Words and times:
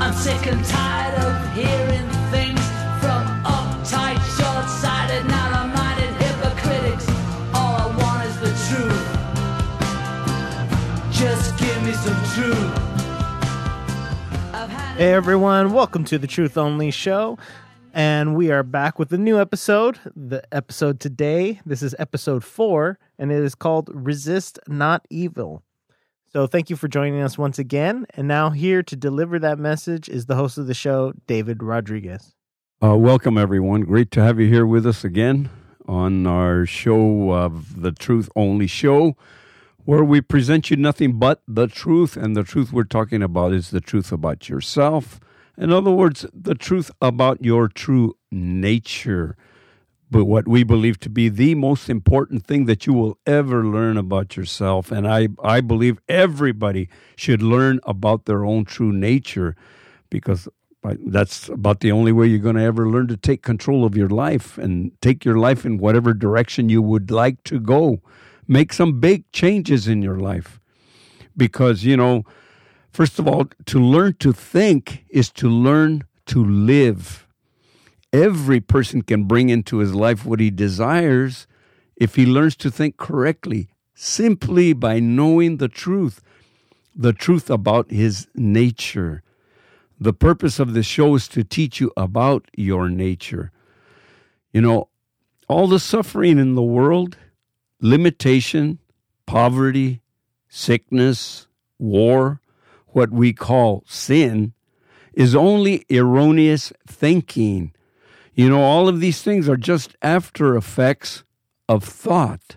I'm 0.00 0.12
sick 0.12 0.46
and 0.46 0.64
tired 0.64 1.14
of 1.20 1.52
hearing 1.54 2.08
things 2.30 2.60
from 3.00 3.24
uptight, 3.44 4.18
short-sighted, 4.36 5.24
narrow-minded 5.26 6.14
hypocritics. 6.20 7.08
All 7.54 7.76
I 7.76 7.86
want 7.96 8.24
is 8.26 8.36
the 8.40 8.52
truth. 8.68 9.06
Just 11.12 11.56
give 11.58 11.82
me 11.84 11.92
some 11.92 12.20
truth. 12.34 12.72
Hey 14.96 15.12
everyone, 15.12 15.72
welcome 15.72 16.04
to 16.04 16.18
the 16.18 16.26
Truth 16.26 16.58
Only 16.58 16.90
Show. 16.90 17.38
And 17.92 18.34
we 18.34 18.50
are 18.50 18.64
back 18.64 18.98
with 18.98 19.12
a 19.12 19.18
new 19.18 19.40
episode. 19.40 19.98
The 20.16 20.42
episode 20.52 20.98
today, 20.98 21.60
this 21.64 21.82
is 21.82 21.94
episode 21.98 22.42
four, 22.44 22.98
and 23.18 23.30
it 23.30 23.42
is 23.42 23.54
called 23.54 23.90
Resist 23.92 24.58
Not 24.66 25.06
Evil. 25.08 25.62
So 26.34 26.48
thank 26.48 26.68
you 26.68 26.74
for 26.74 26.88
joining 26.88 27.20
us 27.20 27.38
once 27.38 27.60
again. 27.60 28.06
And 28.14 28.26
now, 28.26 28.50
here 28.50 28.82
to 28.82 28.96
deliver 28.96 29.38
that 29.38 29.56
message 29.56 30.08
is 30.08 30.26
the 30.26 30.34
host 30.34 30.58
of 30.58 30.66
the 30.66 30.74
show, 30.74 31.12
David 31.28 31.62
Rodriguez. 31.62 32.34
Uh, 32.82 32.96
welcome, 32.96 33.38
everyone. 33.38 33.82
Great 33.82 34.10
to 34.10 34.20
have 34.20 34.40
you 34.40 34.48
here 34.48 34.66
with 34.66 34.84
us 34.84 35.04
again 35.04 35.48
on 35.86 36.26
our 36.26 36.66
show 36.66 37.30
of 37.30 37.80
the 37.82 37.92
Truth 37.92 38.30
Only 38.34 38.66
Show, 38.66 39.16
where 39.84 40.02
we 40.02 40.20
present 40.20 40.72
you 40.72 40.76
nothing 40.76 41.20
but 41.20 41.40
the 41.46 41.68
truth. 41.68 42.16
And 42.16 42.36
the 42.36 42.42
truth 42.42 42.72
we're 42.72 42.82
talking 42.82 43.22
about 43.22 43.52
is 43.52 43.70
the 43.70 43.80
truth 43.80 44.10
about 44.10 44.48
yourself. 44.48 45.20
In 45.56 45.70
other 45.70 45.92
words, 45.92 46.26
the 46.34 46.56
truth 46.56 46.90
about 47.00 47.44
your 47.44 47.68
true 47.68 48.16
nature. 48.32 49.36
But 50.14 50.26
what 50.26 50.46
we 50.46 50.62
believe 50.62 50.98
to 51.00 51.10
be 51.10 51.28
the 51.28 51.56
most 51.56 51.90
important 51.90 52.46
thing 52.46 52.66
that 52.66 52.86
you 52.86 52.92
will 52.92 53.18
ever 53.26 53.64
learn 53.66 53.96
about 53.96 54.36
yourself. 54.36 54.92
And 54.92 55.08
I, 55.08 55.28
I 55.42 55.60
believe 55.60 55.98
everybody 56.08 56.88
should 57.16 57.42
learn 57.42 57.80
about 57.82 58.26
their 58.26 58.44
own 58.44 58.64
true 58.64 58.92
nature 58.92 59.56
because 60.10 60.48
That's 60.84 61.48
about 61.48 61.80
the 61.80 61.92
only 61.92 62.12
way 62.12 62.26
you're 62.26 62.38
going 62.38 62.56
to 62.56 62.62
ever 62.62 62.88
learn 62.88 63.08
to 63.08 63.16
take 63.16 63.42
control 63.42 63.84
of 63.84 63.96
your 63.96 64.10
life 64.10 64.58
and 64.58 64.92
take 65.00 65.24
your 65.24 65.38
life 65.38 65.64
in 65.64 65.78
whatever 65.78 66.12
direction 66.12 66.68
you 66.68 66.82
would 66.82 67.10
like 67.10 67.42
to 67.44 67.58
go. 67.58 68.02
Make 68.46 68.72
some 68.72 69.00
big 69.00 69.24
changes 69.32 69.88
in 69.88 70.02
your 70.02 70.18
life. 70.18 70.60
Because, 71.36 71.84
you 71.84 71.96
know, 71.96 72.24
first 72.92 73.18
of 73.18 73.26
all, 73.26 73.46
to 73.66 73.80
learn 73.80 74.16
to 74.20 74.32
think 74.32 75.04
is 75.08 75.30
to 75.32 75.48
learn 75.48 76.04
to 76.26 76.44
live. 76.44 77.26
Every 78.14 78.60
person 78.60 79.02
can 79.02 79.24
bring 79.24 79.48
into 79.48 79.78
his 79.78 79.92
life 79.92 80.24
what 80.24 80.38
he 80.38 80.48
desires 80.48 81.48
if 81.96 82.14
he 82.14 82.24
learns 82.24 82.54
to 82.58 82.70
think 82.70 82.96
correctly, 82.96 83.70
simply 83.92 84.72
by 84.72 85.00
knowing 85.00 85.56
the 85.56 85.66
truth, 85.66 86.22
the 86.94 87.12
truth 87.12 87.50
about 87.50 87.90
his 87.90 88.28
nature. 88.36 89.24
The 89.98 90.12
purpose 90.12 90.60
of 90.60 90.74
this 90.74 90.86
show 90.86 91.16
is 91.16 91.26
to 91.26 91.42
teach 91.42 91.80
you 91.80 91.90
about 91.96 92.48
your 92.56 92.88
nature. 92.88 93.50
You 94.52 94.60
know, 94.60 94.90
all 95.48 95.66
the 95.66 95.80
suffering 95.80 96.38
in 96.38 96.54
the 96.54 96.62
world, 96.62 97.16
limitation, 97.80 98.78
poverty, 99.26 100.02
sickness, 100.48 101.48
war, 101.80 102.40
what 102.90 103.10
we 103.10 103.32
call 103.32 103.82
sin, 103.88 104.52
is 105.14 105.34
only 105.34 105.84
erroneous 105.90 106.72
thinking. 106.86 107.73
You 108.34 108.48
know, 108.48 108.62
all 108.62 108.88
of 108.88 109.00
these 109.00 109.22
things 109.22 109.48
are 109.48 109.56
just 109.56 109.96
after 110.02 110.56
effects 110.56 111.22
of 111.68 111.84
thought. 111.84 112.56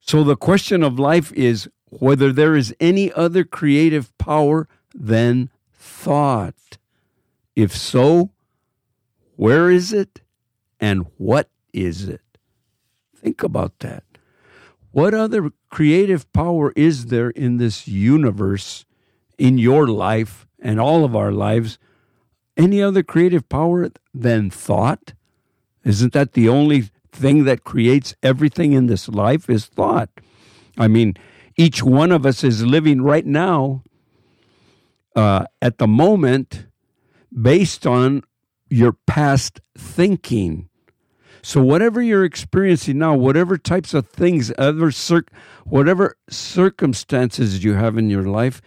So 0.00 0.22
the 0.22 0.36
question 0.36 0.82
of 0.82 0.98
life 0.98 1.32
is 1.32 1.68
whether 1.90 2.32
there 2.32 2.56
is 2.56 2.74
any 2.80 3.12
other 3.12 3.44
creative 3.44 4.16
power 4.18 4.68
than 4.94 5.50
thought. 5.72 6.78
If 7.54 7.76
so, 7.76 8.30
where 9.36 9.70
is 9.70 9.92
it 9.92 10.22
and 10.80 11.06
what 11.18 11.48
is 11.72 12.08
it? 12.08 12.22
Think 13.16 13.42
about 13.42 13.80
that. 13.80 14.04
What 14.90 15.14
other 15.14 15.52
creative 15.70 16.30
power 16.32 16.72
is 16.76 17.06
there 17.06 17.30
in 17.30 17.56
this 17.56 17.88
universe, 17.88 18.84
in 19.38 19.58
your 19.58 19.86
life, 19.86 20.46
and 20.60 20.78
all 20.78 21.04
of 21.04 21.16
our 21.16 21.32
lives? 21.32 21.78
Any 22.56 22.82
other 22.82 23.02
creative 23.02 23.48
power 23.48 23.90
than 24.12 24.50
thought? 24.50 25.14
Isn't 25.84 26.12
that 26.12 26.32
the 26.32 26.48
only 26.48 26.90
thing 27.10 27.44
that 27.44 27.64
creates 27.64 28.14
everything 28.22 28.72
in 28.72 28.86
this 28.86 29.08
life 29.08 29.48
is 29.48 29.66
thought? 29.66 30.10
I 30.78 30.88
mean, 30.88 31.14
each 31.56 31.82
one 31.82 32.12
of 32.12 32.24
us 32.24 32.44
is 32.44 32.64
living 32.64 33.02
right 33.02 33.26
now 33.26 33.82
uh, 35.14 35.46
at 35.60 35.78
the 35.78 35.86
moment 35.86 36.66
based 37.40 37.86
on 37.86 38.22
your 38.68 38.92
past 39.06 39.60
thinking. 39.76 40.68
So 41.42 41.60
whatever 41.60 42.00
you're 42.00 42.24
experiencing 42.24 42.98
now, 42.98 43.14
whatever 43.14 43.58
types 43.58 43.94
of 43.94 44.08
things, 44.08 44.52
other 44.56 44.90
cir- 44.90 45.24
whatever 45.64 46.16
circumstances 46.30 47.64
you 47.64 47.74
have 47.74 47.98
in 47.98 48.08
your 48.08 48.22
life, 48.22 48.62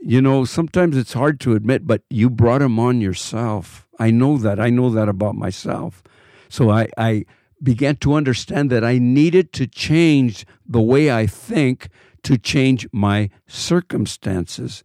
you 0.00 0.22
know, 0.22 0.44
sometimes 0.44 0.96
it's 0.96 1.12
hard 1.12 1.40
to 1.40 1.54
admit, 1.54 1.86
but 1.86 2.02
you 2.08 2.30
brought 2.30 2.60
them 2.60 2.78
on 2.78 3.00
yourself. 3.00 3.86
I 3.98 4.10
know 4.10 4.38
that. 4.38 4.60
I 4.60 4.70
know 4.70 4.90
that 4.90 5.08
about 5.08 5.34
myself. 5.34 6.02
So 6.48 6.70
I, 6.70 6.88
I 6.96 7.24
began 7.62 7.96
to 7.96 8.14
understand 8.14 8.70
that 8.70 8.84
I 8.84 8.98
needed 8.98 9.52
to 9.54 9.66
change 9.66 10.46
the 10.66 10.80
way 10.80 11.10
I 11.10 11.26
think 11.26 11.88
to 12.22 12.38
change 12.38 12.86
my 12.92 13.30
circumstances. 13.46 14.84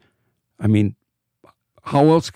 I 0.60 0.68
mean, 0.68 0.96
how 1.84 2.06
else? 2.10 2.32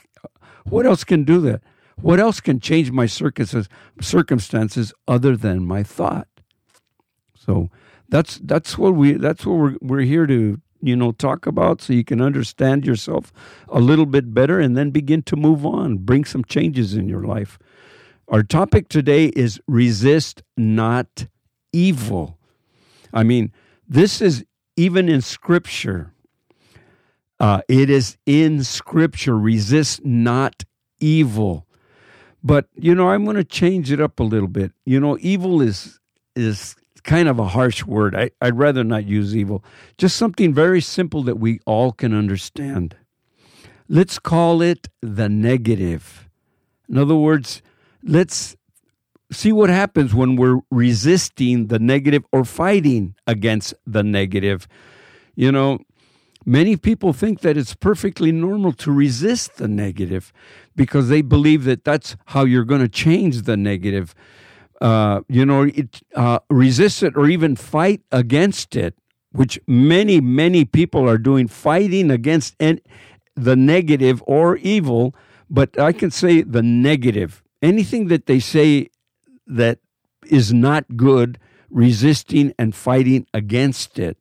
What 0.65 0.85
else 0.85 1.03
can 1.03 1.23
do 1.23 1.39
that? 1.41 1.61
What 2.01 2.19
else 2.19 2.39
can 2.39 2.59
change 2.59 2.91
my 2.91 3.07
circumstances 3.07 4.93
other 5.07 5.35
than 5.35 5.65
my 5.65 5.81
thought? 5.81 6.27
So 7.35 7.69
that's 8.09 8.37
that's 8.43 8.77
what 8.77 8.93
we 8.93 9.13
that's 9.13 9.45
what 9.45 9.57
we're 9.57 9.77
we're 9.81 10.01
here 10.01 10.27
to 10.27 10.61
you 10.81 10.95
know 10.95 11.11
talk 11.11 11.45
about, 11.45 11.81
so 11.81 11.93
you 11.93 12.03
can 12.03 12.21
understand 12.21 12.85
yourself 12.85 13.31
a 13.69 13.79
little 13.79 14.05
bit 14.05 14.33
better, 14.33 14.59
and 14.59 14.77
then 14.77 14.91
begin 14.91 15.21
to 15.23 15.35
move 15.35 15.65
on, 15.65 15.97
bring 15.97 16.25
some 16.25 16.43
changes 16.43 16.93
in 16.93 17.07
your 17.07 17.23
life. 17.23 17.59
Our 18.29 18.43
topic 18.43 18.89
today 18.89 19.27
is 19.27 19.59
resist 19.67 20.43
not 20.57 21.27
evil. 21.71 22.37
I 23.13 23.23
mean, 23.23 23.51
this 23.87 24.21
is 24.21 24.43
even 24.75 25.07
in 25.07 25.21
Scripture. 25.21 26.11
Uh, 27.39 27.61
it 27.69 27.89
is 27.89 28.17
in 28.25 28.63
Scripture. 28.63 29.37
Resist 29.37 30.03
not 30.03 30.65
evil. 30.99 31.65
But 32.43 32.67
you 32.75 32.93
know, 32.95 33.09
I'm 33.09 33.23
going 33.23 33.37
to 33.37 33.43
change 33.43 33.91
it 33.91 34.01
up 34.01 34.19
a 34.19 34.23
little 34.23 34.47
bit. 34.47 34.71
You 34.85 34.99
know, 34.99 35.17
evil 35.21 35.61
is 35.61 35.99
is 36.35 36.75
kind 37.07 37.27
of 37.29 37.39
a 37.39 37.47
harsh 37.47 37.85
word. 37.85 38.13
I, 38.13 38.29
I'd 38.41 38.57
rather 38.57 38.83
not 38.83 39.05
use 39.05 39.35
evil. 39.35 39.63
Just 39.97 40.17
something 40.17 40.53
very 40.53 40.81
simple 40.81 41.23
that 41.23 41.39
we 41.39 41.59
all 41.65 41.91
can 41.91 42.13
understand. 42.13 42.95
Let's 43.87 44.19
call 44.19 44.61
it 44.61 44.89
the 45.01 45.29
negative. 45.29 46.29
In 46.89 46.97
other 46.97 47.15
words, 47.15 47.61
let's 48.03 48.57
see 49.31 49.53
what 49.53 49.69
happens 49.69 50.13
when 50.13 50.35
we're 50.35 50.59
resisting 50.69 51.67
the 51.67 51.79
negative 51.79 52.23
or 52.31 52.43
fighting 52.43 53.15
against 53.25 53.73
the 53.85 54.03
negative. 54.03 54.67
You 55.33 55.51
know, 55.51 55.79
many 56.45 56.75
people 56.75 57.13
think 57.13 57.39
that 57.39 57.55
it's 57.57 57.73
perfectly 57.73 58.33
normal 58.33 58.73
to 58.73 58.91
resist 58.91 59.55
the 59.55 59.69
negative 59.69 60.33
because 60.75 61.07
they 61.07 61.21
believe 61.21 61.63
that 61.63 61.85
that's 61.85 62.17
how 62.27 62.43
you're 62.43 62.65
going 62.65 62.81
to 62.81 62.89
change 62.89 63.43
the 63.43 63.55
negative. 63.55 64.13
Uh, 64.79 65.21
you 65.27 65.45
know, 65.45 65.63
it, 65.63 66.01
uh, 66.15 66.39
resist 66.49 67.01
it 67.01 67.17
or 67.17 67.27
even 67.27 67.55
fight 67.55 68.01
against 68.11 68.75
it, 68.75 68.95
which 69.31 69.59
many, 69.67 70.21
many 70.21 70.65
people 70.65 71.09
are 71.09 71.17
doing, 71.17 71.47
fighting 71.47 72.11
against 72.11 72.55
en- 72.59 72.79
the 73.35 73.55
negative 73.55 74.23
or 74.27 74.57
evil. 74.57 75.15
But 75.49 75.79
I 75.79 75.93
can 75.93 76.11
say 76.11 76.41
the 76.41 76.61
negative. 76.61 77.41
Anything 77.61 78.07
that 78.07 78.27
they 78.27 78.39
say 78.39 78.89
that 79.47 79.79
is 80.27 80.53
not 80.53 80.95
good, 80.95 81.39
resisting 81.69 82.53
and 82.59 82.75
fighting 82.75 83.25
against 83.33 83.97
it. 83.97 84.17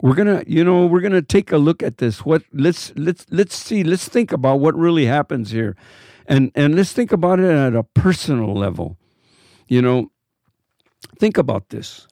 We're 0.00 0.14
gonna, 0.14 0.44
you 0.46 0.62
know, 0.62 0.86
we're 0.86 1.00
gonna 1.00 1.22
take 1.22 1.52
a 1.52 1.58
look 1.58 1.82
at 1.82 1.98
this. 1.98 2.24
What 2.24 2.42
let's 2.52 2.92
let's 2.96 3.24
let's 3.30 3.56
see, 3.56 3.82
let's 3.82 4.08
think 4.08 4.30
about 4.32 4.60
what 4.60 4.76
really 4.76 5.06
happens 5.06 5.52
here. 5.52 5.76
And 6.26 6.50
and 6.54 6.74
let's 6.74 6.92
think 6.92 7.12
about 7.12 7.40
it 7.40 7.50
at 7.50 7.74
a 7.74 7.82
personal 7.82 8.54
level. 8.54 8.98
You 9.68 9.82
know, 9.82 10.10
think 11.18 11.38
about 11.38 11.70
this. 11.70 12.06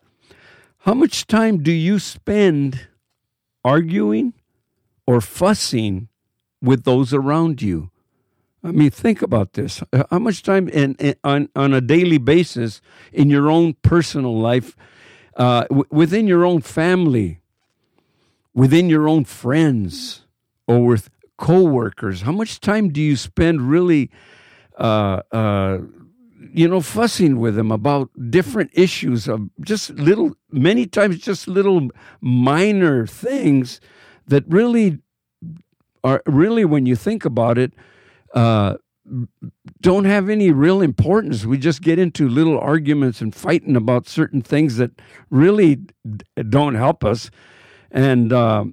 How 0.80 0.94
much 0.94 1.26
time 1.26 1.62
do 1.62 1.72
you 1.72 1.98
spend 1.98 2.88
arguing 3.64 4.34
or 5.06 5.20
fussing 5.20 6.08
with 6.60 6.84
those 6.84 7.14
around 7.14 7.62
you? 7.62 7.90
I 8.62 8.72
mean, 8.72 8.90
think 8.90 9.20
about 9.22 9.52
this. 9.52 9.82
How 10.10 10.18
much 10.18 10.42
time 10.42 10.68
in, 10.68 10.94
in 10.94 11.14
on 11.22 11.48
on 11.54 11.74
a 11.74 11.82
daily 11.82 12.16
basis 12.18 12.80
in 13.12 13.28
your 13.28 13.50
own 13.50 13.74
personal 13.82 14.38
life, 14.38 14.74
uh, 15.36 15.64
w- 15.64 15.84
within 15.90 16.26
your 16.26 16.46
own 16.46 16.62
family, 16.62 17.40
within 18.54 18.88
your 18.88 19.06
own 19.06 19.24
friends, 19.24 20.24
or 20.66 20.84
with 20.86 21.10
coworkers? 21.36 22.22
How 22.22 22.32
much 22.32 22.58
time 22.58 22.88
do 22.88 23.02
you 23.02 23.16
spend 23.16 23.68
really, 23.68 24.10
uh, 24.78 25.20
uh, 25.30 25.78
you 26.52 26.68
know, 26.68 26.80
fussing 26.80 27.38
with 27.38 27.54
them 27.56 27.70
about 27.72 28.10
different 28.30 28.70
issues 28.74 29.28
of 29.28 29.48
just 29.60 29.90
little, 29.90 30.36
many 30.50 30.86
times 30.86 31.18
just 31.18 31.48
little 31.48 31.88
minor 32.20 33.06
things 33.06 33.80
that 34.26 34.44
really 34.48 34.98
are 36.02 36.22
really, 36.26 36.64
when 36.64 36.86
you 36.86 36.96
think 36.96 37.24
about 37.24 37.58
it, 37.58 37.72
uh, 38.34 38.76
don't 39.80 40.04
have 40.04 40.28
any 40.28 40.50
real 40.50 40.80
importance. 40.80 41.44
We 41.44 41.58
just 41.58 41.82
get 41.82 41.98
into 41.98 42.28
little 42.28 42.58
arguments 42.58 43.20
and 43.20 43.34
fighting 43.34 43.76
about 43.76 44.08
certain 44.08 44.42
things 44.42 44.76
that 44.76 44.90
really 45.30 45.80
don't 46.48 46.74
help 46.74 47.04
us. 47.04 47.30
And, 47.90 48.32
uh, 48.32 48.64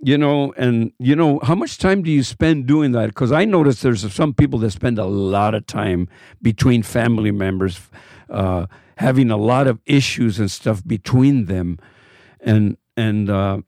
you 0.00 0.16
know, 0.16 0.52
and, 0.56 0.92
you 0.98 1.16
know, 1.16 1.40
how 1.42 1.54
much 1.54 1.78
time 1.78 2.02
do 2.02 2.10
you 2.10 2.22
spend 2.22 2.66
doing 2.66 2.92
that? 2.92 3.08
Because 3.08 3.32
I 3.32 3.44
notice 3.44 3.82
there's 3.82 4.12
some 4.12 4.32
people 4.32 4.58
that 4.60 4.70
spend 4.70 4.98
a 4.98 5.04
lot 5.04 5.54
of 5.54 5.66
time 5.66 6.08
between 6.40 6.82
family 6.82 7.32
members, 7.32 7.80
uh, 8.30 8.66
having 8.98 9.30
a 9.30 9.36
lot 9.36 9.66
of 9.66 9.80
issues 9.86 10.38
and 10.38 10.50
stuff 10.50 10.86
between 10.86 11.46
them. 11.46 11.78
And, 12.40 12.76
and, 12.96 13.28
uh, 13.28 13.62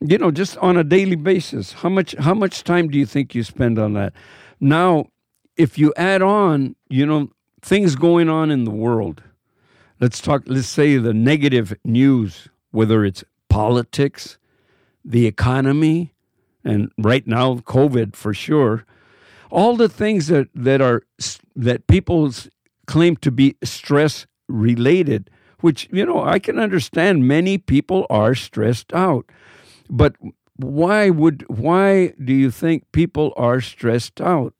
you 0.00 0.16
know, 0.16 0.30
just 0.30 0.56
on 0.58 0.76
a 0.76 0.84
daily 0.84 1.16
basis, 1.16 1.72
how 1.72 1.90
much, 1.90 2.14
how 2.18 2.34
much 2.34 2.64
time 2.64 2.88
do 2.88 2.98
you 2.98 3.06
think 3.06 3.34
you 3.34 3.42
spend 3.42 3.78
on 3.78 3.92
that? 3.92 4.14
Now, 4.60 5.06
if 5.56 5.78
you 5.78 5.92
add 5.96 6.22
on, 6.22 6.76
you 6.88 7.04
know, 7.04 7.30
things 7.60 7.94
going 7.94 8.28
on 8.28 8.50
in 8.50 8.64
the 8.64 8.70
world, 8.70 9.22
let's 10.00 10.20
talk, 10.20 10.42
let's 10.46 10.66
say 10.66 10.96
the 10.96 11.14
negative 11.14 11.74
news, 11.84 12.48
whether 12.70 13.04
it's 13.04 13.22
politics, 13.48 14.38
the 15.04 15.26
economy, 15.26 16.14
and 16.64 16.90
right 16.98 17.26
now, 17.26 17.56
COVID 17.56 18.16
for 18.16 18.32
sure, 18.32 18.84
all 19.50 19.76
the 19.76 19.88
things 19.88 20.28
that, 20.28 20.48
that 20.54 20.80
are, 20.80 21.02
that 21.54 21.86
people 21.86 22.32
claim 22.86 23.16
to 23.16 23.30
be 23.30 23.56
stress 23.62 24.26
related, 24.48 25.30
which, 25.60 25.88
you 25.92 26.04
know, 26.04 26.24
I 26.24 26.38
can 26.38 26.58
understand 26.58 27.28
many 27.28 27.58
people 27.58 28.06
are 28.10 28.34
stressed 28.34 28.92
out. 28.92 29.26
But 29.88 30.16
why 30.56 31.10
would, 31.10 31.44
why 31.48 32.14
do 32.22 32.32
you 32.32 32.50
think 32.50 32.90
people 32.92 33.32
are 33.36 33.60
stressed 33.60 34.20
out? 34.20 34.54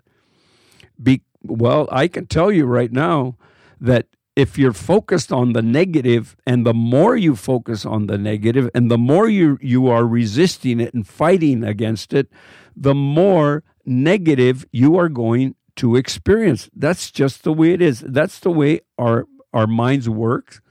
Be, 1.03 1.23
well, 1.43 1.89
I 1.91 2.09
can 2.09 2.27
tell 2.27 2.53
you 2.53 2.67
right 2.67 2.93
now 2.93 3.37
that 3.81 4.07
if 4.37 4.59
you're 4.59 4.73
focused 4.73 5.33
on 5.33 5.53
the 5.53 5.63
negative 5.63 6.37
and 6.45 6.67
the 6.67 6.75
more 6.75 7.17
you 7.17 7.37
focus 7.37 7.87
on 7.87 8.07
the 8.07 8.19
negative 8.19 8.69
and 8.75 8.91
the 8.91 8.99
more 8.99 9.29
you 9.29 9.59
you 9.61 9.87
are 9.89 10.07
resisting 10.07 10.81
it 10.81 10.93
and 10.93 11.07
fighting 11.07 11.63
against 11.63 12.13
it 12.13 12.29
the 12.77 12.95
more 12.95 13.63
negative 13.87 14.67
you 14.73 14.97
are 14.97 15.09
going 15.09 15.55
to 15.77 15.97
experience. 15.97 16.71
That's 16.75 17.11
just 17.11 17.43
the 17.43 17.53
way 17.53 17.73
it 17.73 17.83
is. 17.83 18.01
That's 18.01 18.39
the 18.41 18.51
way 18.51 18.81
our 18.99 19.27
our 19.53 19.67
minds 19.67 20.09
work. 20.09 20.63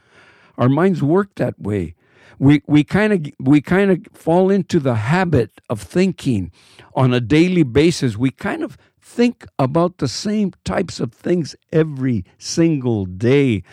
Our 0.58 0.70
minds 0.70 1.02
work 1.02 1.36
that 1.36 1.60
way. 1.60 1.96
We 2.40 2.62
we 2.68 2.84
kind 2.84 3.14
of 3.14 3.34
we 3.40 3.62
kind 3.62 3.92
of 3.92 4.00
fall 4.14 4.50
into 4.50 4.80
the 4.80 4.96
habit 4.96 5.62
of 5.70 5.82
thinking 5.82 6.52
on 6.96 7.14
a 7.14 7.20
daily 7.20 7.64
basis. 7.64 8.18
We 8.18 8.32
kind 8.32 8.64
of 8.64 8.78
think 9.04 9.46
about 9.60 9.98
the 9.98 10.08
same 10.08 10.54
types 10.64 11.00
of 11.00 11.14
things 11.14 11.56
every 11.72 12.26
single 12.38 13.06
day. 13.06 13.64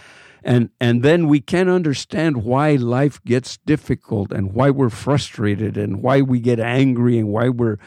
And, 0.42 0.70
and 0.80 1.02
then 1.02 1.28
we 1.28 1.40
can 1.40 1.68
understand 1.68 2.44
why 2.44 2.74
life 2.76 3.22
gets 3.24 3.58
difficult 3.58 4.32
and 4.32 4.52
why 4.52 4.70
we're 4.70 4.90
frustrated 4.90 5.76
and 5.76 6.02
why 6.02 6.22
we 6.22 6.40
get 6.40 6.58
angry 6.58 7.18
and 7.18 7.28
why 7.28 7.48
we're 7.48 7.78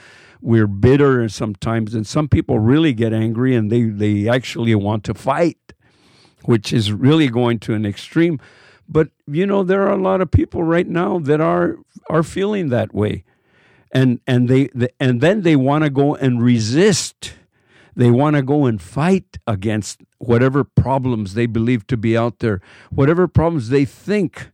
we're 0.42 0.68
bitter 0.68 1.30
sometimes. 1.30 1.96
And 1.96 2.06
some 2.06 2.28
people 2.28 2.60
really 2.60 2.94
get 2.94 3.14
angry 3.14 3.56
and 3.56 3.72
they, 3.72 3.84
they 3.84 4.28
actually 4.28 4.76
want 4.76 5.06
to 5.06 5.14
fight 5.14 5.58
which 6.46 6.74
is 6.74 6.92
really 6.92 7.28
going 7.28 7.60
to 7.60 7.74
an 7.74 7.86
extreme. 7.86 8.40
But 8.88 9.10
you 9.28 9.46
know 9.46 9.64
there 9.64 9.84
are 9.84 9.94
a 9.94 10.02
lot 10.02 10.22
of 10.22 10.30
people 10.30 10.64
right 10.64 10.88
now 10.88 11.20
that 11.20 11.42
are 11.42 11.78
are 12.10 12.24
feeling 12.24 12.70
that 12.70 12.94
way 12.94 13.24
and 13.94 14.20
and 14.28 14.50
they, 14.50 14.70
and 15.00 15.22
then 15.22 15.44
they 15.44 15.56
want 15.56 15.86
to 15.86 15.90
go 15.90 16.16
and 16.16 16.44
resist 16.44 17.36
they 17.96 18.10
want 18.10 18.36
to 18.36 18.42
go 18.42 18.66
and 18.66 18.82
fight 18.82 19.38
against 19.46 20.02
whatever 20.18 20.64
problems 20.64 21.34
they 21.34 21.46
believe 21.46 21.86
to 21.88 21.98
be 21.98 22.18
out 22.18 22.40
there, 22.40 22.62
whatever 22.90 23.28
problems 23.28 23.70
they 23.70 23.86
think, 23.86 24.52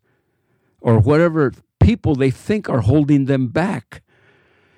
or 0.81 0.99
whatever 0.99 1.53
people 1.79 2.15
they 2.15 2.31
think 2.31 2.69
are 2.69 2.81
holding 2.81 3.25
them 3.25 3.47
back. 3.47 4.01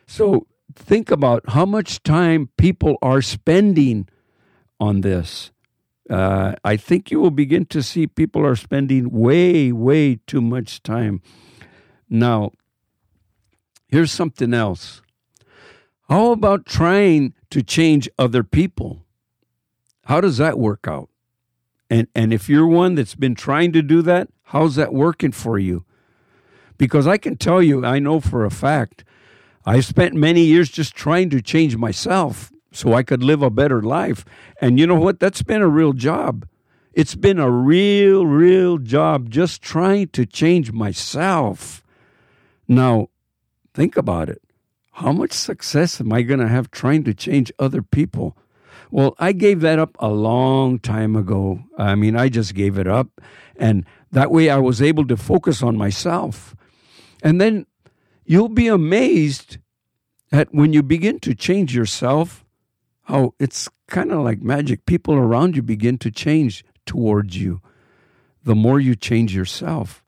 So 0.06 0.48
think 0.76 1.10
about 1.10 1.50
how 1.50 1.66
much 1.66 2.04
time 2.04 2.50
people 2.58 2.98
are 3.02 3.22
spending 3.22 4.08
on 4.80 5.02
this. 5.02 5.52
Uh, 6.10 6.56
I 6.64 6.78
think 6.78 7.10
you 7.10 7.20
will 7.20 7.32
begin 7.32 7.66
to 7.68 7.82
see 7.82 8.06
people 8.06 8.46
are 8.46 8.56
spending 8.56 9.10
way, 9.12 9.72
way 9.72 10.20
too 10.28 10.42
much 10.42 10.84
time. 10.84 11.22
Now, 12.10 12.52
here's 13.92 14.12
something 14.12 14.54
else. 14.54 15.02
How 16.10 16.32
about 16.32 16.66
trying 16.66 17.36
to 17.52 17.62
change 17.62 18.10
other 18.18 18.44
people? 18.44 19.06
How 20.06 20.20
does 20.20 20.38
that 20.38 20.58
work 20.58 20.88
out? 20.88 21.10
And 21.90 22.08
and 22.16 22.34
if 22.34 22.50
you're 22.50 22.68
one 22.68 22.96
that's 22.96 23.16
been 23.16 23.36
trying 23.36 23.74
to 23.74 23.82
do 23.82 24.02
that, 24.02 24.30
how's 24.46 24.76
that 24.76 24.94
working 24.94 25.32
for 25.32 25.60
you? 25.60 25.86
Because 26.78 27.06
I 27.06 27.18
can 27.18 27.38
tell 27.38 27.62
you, 27.62 27.86
I 27.86 28.00
know 28.00 28.20
for 28.20 28.44
a 28.44 28.50
fact, 28.50 29.04
I 29.66 29.82
spent 29.82 30.16
many 30.16 30.42
years 30.42 30.70
just 30.70 30.96
trying 30.96 31.30
to 31.30 31.42
change 31.42 31.78
myself 31.78 32.52
so 32.72 32.94
I 32.94 33.04
could 33.04 33.22
live 33.22 33.44
a 33.44 33.50
better 33.50 33.82
life. 33.82 34.26
And 34.60 34.80
you 34.80 34.88
know 34.88 35.00
what? 35.00 35.20
That's 35.20 35.44
been 35.44 35.62
a 35.62 35.68
real 35.68 35.94
job. 35.94 36.48
It's 36.94 37.16
been 37.16 37.40
a 37.40 37.52
real, 37.52 38.26
real 38.26 38.78
job 38.78 39.30
just 39.30 39.62
trying 39.62 40.08
to 40.10 40.26
change 40.26 40.72
myself. 40.72 41.84
Now, 42.68 43.11
think 43.74 43.98
about 43.98 44.30
it 44.30 44.42
how 44.94 45.12
much 45.12 45.32
success 45.32 46.00
am 46.02 46.12
I 46.12 46.22
going 46.22 46.40
to 46.40 46.48
have 46.48 46.70
trying 46.70 47.04
to 47.06 47.14
change 47.14 47.52
other 47.58 47.82
people? 47.82 48.38
Well, 48.92 49.16
I 49.20 49.32
gave 49.32 49.62
that 49.62 49.80
up 49.80 49.96
a 50.00 50.10
long 50.10 50.80
time 50.80 51.16
ago. 51.16 51.64
I 51.78 51.96
mean, 51.96 52.16
I 52.16 52.30
just 52.30 52.54
gave 52.54 52.78
it 52.78 52.88
up. 52.88 53.08
And 53.56 53.86
that 54.12 54.32
way 54.32 54.50
I 54.50 54.58
was 54.58 54.82
able 54.82 55.08
to 55.08 55.16
focus 55.16 55.64
on 55.64 55.78
myself. 55.78 56.56
And 57.24 57.40
then 57.40 57.66
you'll 58.26 58.50
be 58.50 58.68
amazed 58.68 59.58
at 60.32 60.54
when 60.54 60.74
you 60.74 60.84
begin 60.84 61.20
to 61.22 61.34
change 61.34 61.76
yourself, 61.76 62.46
how 63.04 63.34
it's 63.40 63.70
kind 63.88 64.12
of 64.12 64.20
like 64.22 64.42
magic. 64.42 64.86
People 64.86 65.14
around 65.14 65.56
you 65.56 65.62
begin 65.62 65.98
to 66.00 66.12
change 66.12 66.66
towards 66.86 67.38
you 67.38 67.62
the 68.44 68.56
more 68.56 68.80
you 68.80 68.96
change 68.96 69.36
yourself. 69.36 70.04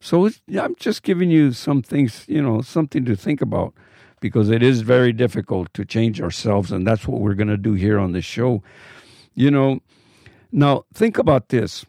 So 0.00 0.30
I'm 0.58 0.76
just 0.76 1.02
giving 1.02 1.30
you 1.30 1.52
some 1.52 1.82
things, 1.82 2.24
you 2.28 2.42
know, 2.42 2.60
something 2.60 3.04
to 3.06 3.16
think 3.16 3.40
about 3.40 3.74
because 4.20 4.50
it 4.50 4.62
is 4.62 4.80
very 4.82 5.12
difficult 5.12 5.72
to 5.74 5.84
change 5.84 6.20
ourselves. 6.20 6.72
And 6.72 6.86
that's 6.86 7.06
what 7.06 7.20
we're 7.20 7.34
going 7.34 7.48
to 7.48 7.56
do 7.56 7.74
here 7.74 7.98
on 7.98 8.12
this 8.12 8.24
show. 8.24 8.62
You 9.34 9.50
know, 9.50 9.80
now 10.52 10.84
think 10.94 11.18
about 11.18 11.48
this. 11.48 11.84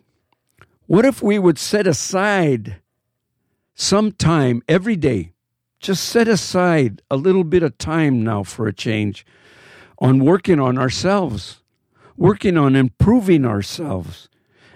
What 0.87 1.05
if 1.05 1.21
we 1.21 1.37
would 1.37 1.59
set 1.59 1.85
aside 1.85 2.77
some 3.75 4.11
time 4.11 4.61
every 4.67 4.95
day? 4.95 5.33
Just 5.79 6.05
set 6.05 6.27
aside 6.27 7.01
a 7.11 7.17
little 7.17 7.43
bit 7.43 7.61
of 7.61 7.77
time 7.77 8.23
now 8.23 8.43
for 8.43 8.67
a 8.67 8.73
change 8.73 9.25
on 9.99 10.23
working 10.23 10.59
on 10.59 10.77
ourselves, 10.77 11.61
working 12.15 12.57
on 12.57 12.75
improving 12.75 13.45
ourselves, 13.45 14.29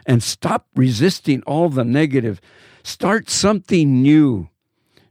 and 0.05 0.21
stop 0.21 0.67
resisting 0.75 1.41
all 1.43 1.69
the 1.69 1.83
negative. 1.83 2.39
Start 2.83 3.29
something 3.29 4.01
new. 4.01 4.49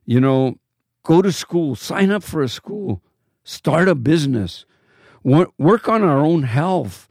You 0.04 0.20
know, 0.20 0.58
go 1.04 1.22
to 1.22 1.32
school, 1.32 1.74
sign 1.74 2.10
up 2.10 2.22
for 2.22 2.42
a 2.42 2.48
school, 2.48 3.02
start 3.44 3.88
a 3.88 3.94
business, 3.94 4.64
work 5.22 5.88
on 5.88 6.02
our 6.02 6.18
own 6.18 6.44
health, 6.44 7.08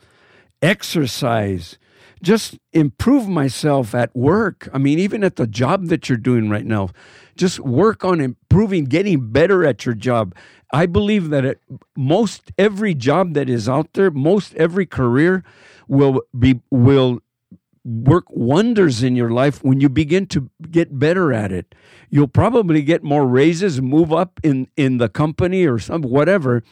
exercise, 0.61 1.77
just 2.21 2.57
improve 2.73 3.27
myself 3.29 3.95
at 3.95 4.13
work. 4.15 4.67
I 4.73 4.77
mean, 4.77 4.99
even 4.99 5.23
at 5.23 5.37
the 5.37 5.47
job 5.47 5.87
that 5.87 6.09
you're 6.09 6.17
doing 6.17 6.49
right 6.49 6.65
now, 6.65 6.89
just 7.37 7.59
work 7.61 8.03
on 8.03 8.19
improving, 8.19 8.85
getting 8.85 9.31
better 9.31 9.65
at 9.65 9.85
your 9.85 9.95
job. 9.95 10.35
I 10.73 10.85
believe 10.85 11.29
that 11.29 11.45
at 11.45 11.59
most 11.95 12.51
every 12.57 12.93
job 12.93 13.33
that 13.33 13.49
is 13.49 13.69
out 13.69 13.93
there, 13.93 14.11
most 14.11 14.53
every 14.55 14.85
career 14.85 15.43
will 15.87 16.21
be 16.37 16.59
will 16.69 17.21
work 17.83 18.25
wonders 18.29 19.03
in 19.03 19.15
your 19.15 19.29
life 19.31 19.63
when 19.63 19.81
you 19.81 19.89
begin 19.89 20.25
to 20.27 20.49
get 20.71 20.99
better 20.99 21.33
at 21.33 21.51
it. 21.51 21.75
You'll 22.09 22.27
probably 22.27 22.81
get 22.81 23.03
more 23.03 23.27
raises, 23.27 23.81
move 23.81 24.13
up 24.13 24.39
in, 24.43 24.67
in 24.77 24.97
the 24.97 25.09
company 25.09 25.65
or 25.65 25.79
some 25.79 26.01
whatever. 26.01 26.63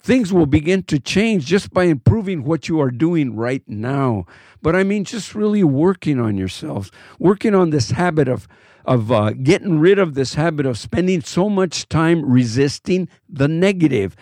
Things 0.00 0.32
will 0.32 0.46
begin 0.46 0.82
to 0.84 0.98
change 0.98 1.46
just 1.46 1.72
by 1.72 1.84
improving 1.84 2.44
what 2.44 2.68
you 2.68 2.80
are 2.80 2.90
doing 2.90 3.36
right 3.36 3.62
now. 3.68 4.24
But 4.62 4.74
I 4.74 4.82
mean, 4.82 5.04
just 5.04 5.34
really 5.34 5.62
working 5.62 6.18
on 6.18 6.38
yourselves, 6.38 6.90
working 7.18 7.54
on 7.54 7.70
this 7.70 7.90
habit 7.92 8.28
of 8.28 8.48
of 8.86 9.12
uh, 9.12 9.32
getting 9.32 9.78
rid 9.78 9.98
of 9.98 10.14
this 10.14 10.34
habit 10.34 10.64
of 10.64 10.78
spending 10.78 11.20
so 11.20 11.50
much 11.50 11.86
time 11.88 12.24
resisting 12.24 13.08
the 13.28 13.46
negative 13.46 14.16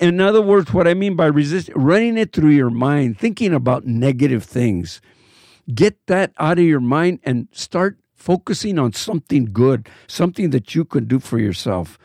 In 0.00 0.20
other 0.20 0.42
words, 0.42 0.72
what 0.72 0.88
I 0.88 0.94
mean 0.94 1.16
by 1.16 1.26
resist, 1.26 1.70
running 1.74 2.16
it 2.18 2.32
through 2.32 2.50
your 2.50 2.70
mind, 2.70 3.18
thinking 3.18 3.52
about 3.52 3.86
negative 3.86 4.44
things. 4.44 5.00
Get 5.72 6.06
that 6.06 6.32
out 6.38 6.58
of 6.58 6.64
your 6.64 6.80
mind 6.80 7.20
and 7.24 7.48
start 7.52 7.98
focusing 8.14 8.78
on 8.78 8.92
something 8.92 9.46
good, 9.52 9.88
something 10.06 10.50
that 10.50 10.74
you 10.74 10.84
can 10.84 11.06
do 11.06 11.18
for 11.18 11.38
yourself. 11.38 11.98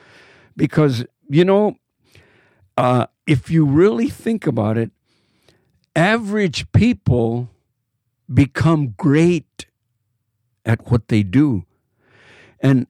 Because, 0.55 1.05
you 1.29 1.45
know, 1.45 1.77
uh, 2.77 3.07
if 3.27 3.49
you 3.49 3.65
really 3.65 4.09
think 4.09 4.47
about 4.47 4.77
it, 4.77 4.91
average 5.95 6.71
people 6.71 7.49
become 8.31 8.93
great 8.97 9.65
at 10.65 10.91
what 10.91 11.07
they 11.07 11.23
do. 11.23 11.65
And 12.59 12.87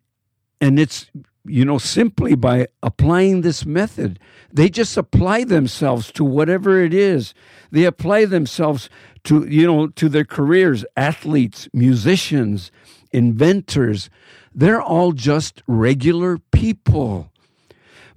and 0.59 0.79
it's 0.79 1.09
you 1.45 1.65
know 1.65 1.77
simply 1.77 2.35
by 2.35 2.67
applying 2.83 3.41
this 3.41 3.65
method. 3.65 4.19
They 4.53 4.69
just 4.69 4.95
apply 4.97 5.45
themselves 5.45 6.11
to 6.13 6.23
whatever 6.23 6.83
it 6.83 6.93
is. 6.93 7.33
They 7.71 7.85
apply 7.85 8.25
themselves 8.25 8.89
to 9.25 9.47
you 9.47 9.65
know 9.65 9.87
to 9.87 10.09
their 10.09 10.25
careers. 10.25 10.85
Athletes 10.95 11.67
musicians 11.73 12.71
inventors 13.13 14.09
they're 14.53 14.81
all 14.81 15.11
just 15.11 15.63
regular 15.67 16.37
people. 16.51 17.31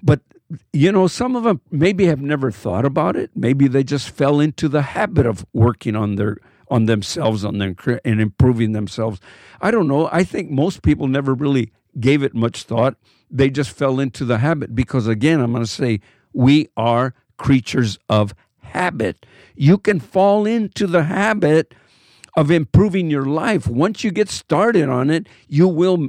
But 0.02 0.20
you 0.72 0.92
know 0.92 1.06
some 1.06 1.36
of 1.36 1.44
them 1.44 1.60
maybe 1.70 2.06
have 2.06 2.20
never 2.20 2.50
thought 2.50 2.84
about 2.84 3.16
it. 3.16 3.30
Maybe 3.34 3.68
they 3.68 3.84
just 3.84 4.10
fell 4.10 4.40
into 4.40 4.68
the 4.68 4.82
habit 4.82 5.26
of 5.26 5.46
working 5.52 5.96
on 5.96 6.16
their 6.16 6.38
on 6.68 6.86
themselves 6.86 7.44
on 7.44 7.58
their 7.58 7.74
and 8.04 8.20
improving 8.20 8.72
themselves. 8.72 9.20
I 9.60 9.70
don't 9.70 9.88
know. 9.88 10.08
I 10.12 10.24
think 10.24 10.50
most 10.50 10.82
people 10.82 11.06
never 11.06 11.34
really 11.34 11.72
gave 11.98 12.22
it 12.22 12.34
much 12.34 12.64
thought 12.64 12.96
they 13.30 13.50
just 13.50 13.70
fell 13.70 14.00
into 14.00 14.24
the 14.24 14.38
habit 14.38 14.74
because 14.74 15.06
again 15.06 15.40
i'm 15.40 15.52
going 15.52 15.64
to 15.64 15.70
say 15.70 16.00
we 16.32 16.68
are 16.76 17.14
creatures 17.36 17.98
of 18.08 18.34
habit 18.60 19.26
you 19.54 19.78
can 19.78 20.00
fall 20.00 20.46
into 20.46 20.86
the 20.86 21.04
habit 21.04 21.74
of 22.36 22.50
improving 22.50 23.10
your 23.10 23.26
life 23.26 23.66
once 23.66 24.02
you 24.02 24.10
get 24.10 24.28
started 24.28 24.88
on 24.88 25.10
it 25.10 25.28
you 25.48 25.68
will 25.68 26.08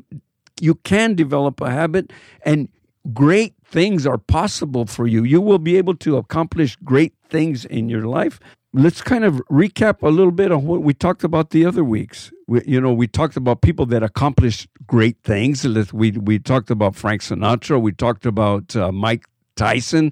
you 0.59 0.75
can 0.75 1.15
develop 1.15 1.61
a 1.61 1.69
habit 1.69 2.11
and 2.43 2.69
great 3.13 3.53
things 3.65 4.07
are 4.07 4.17
possible 4.17 4.85
for 4.85 5.07
you. 5.07 5.23
You 5.23 5.41
will 5.41 5.59
be 5.59 5.77
able 5.77 5.95
to 5.97 6.17
accomplish 6.17 6.75
great 6.77 7.13
things 7.29 7.65
in 7.65 7.89
your 7.89 8.03
life. 8.03 8.39
Let's 8.77 9.01
kind 9.01 9.23
of 9.23 9.35
recap 9.49 10.01
a 10.01 10.09
little 10.09 10.33
bit 10.33 10.51
on 10.51 10.65
what 10.65 10.83
we 10.83 10.93
talked 10.93 11.23
about 11.23 11.51
the 11.51 11.65
other 11.65 11.81
weeks. 11.81 12.33
We, 12.45 12.61
you 12.65 12.81
know, 12.81 12.91
we 12.91 13.07
talked 13.07 13.37
about 13.37 13.61
people 13.61 13.85
that 13.85 14.03
accomplished 14.03 14.67
great 14.85 15.15
things. 15.23 15.63
We 15.93 16.11
we 16.11 16.39
talked 16.39 16.69
about 16.69 16.93
Frank 16.93 17.21
Sinatra. 17.21 17.81
We 17.81 17.93
talked 17.93 18.25
about 18.25 18.75
uh, 18.75 18.91
Mike 18.91 19.27
Tyson, 19.55 20.11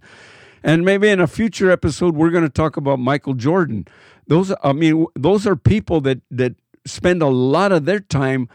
and 0.64 0.86
maybe 0.86 1.10
in 1.10 1.20
a 1.20 1.28
future 1.28 1.70
episode 1.72 2.16
we're 2.16 2.30
going 2.30 2.46
to 2.46 2.50
talk 2.50 2.78
about 2.78 3.00
Michael 3.00 3.34
Jordan. 3.34 3.86
Those, 4.28 4.54
I 4.64 4.72
mean, 4.72 5.08
those 5.14 5.46
are 5.46 5.58
people 5.58 6.00
that 6.00 6.22
that 6.32 6.56
spend 6.86 7.22
a 7.22 7.28
lot 7.28 7.74
of 7.74 7.84
their 7.84 8.00
time 8.00 8.48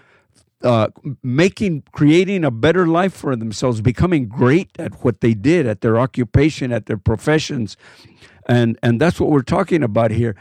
uh, 0.62 0.88
making 1.22 1.82
creating 1.92 2.46
a 2.46 2.50
better 2.50 2.86
life 2.86 3.12
for 3.12 3.36
themselves 3.36 3.82
becoming 3.82 4.26
great 4.26 4.70
at 4.78 5.04
what 5.04 5.20
they 5.20 5.34
did 5.34 5.66
at 5.66 5.82
their 5.82 6.00
occupation 6.00 6.72
at 6.72 6.86
their 6.86 6.96
professions 6.96 7.76
and 8.49 8.78
and 8.83 9.00
that's 9.00 9.21
what 9.21 9.31
we're 9.31 9.43
talking 9.43 9.83
about 9.83 10.11
here. 10.11 10.37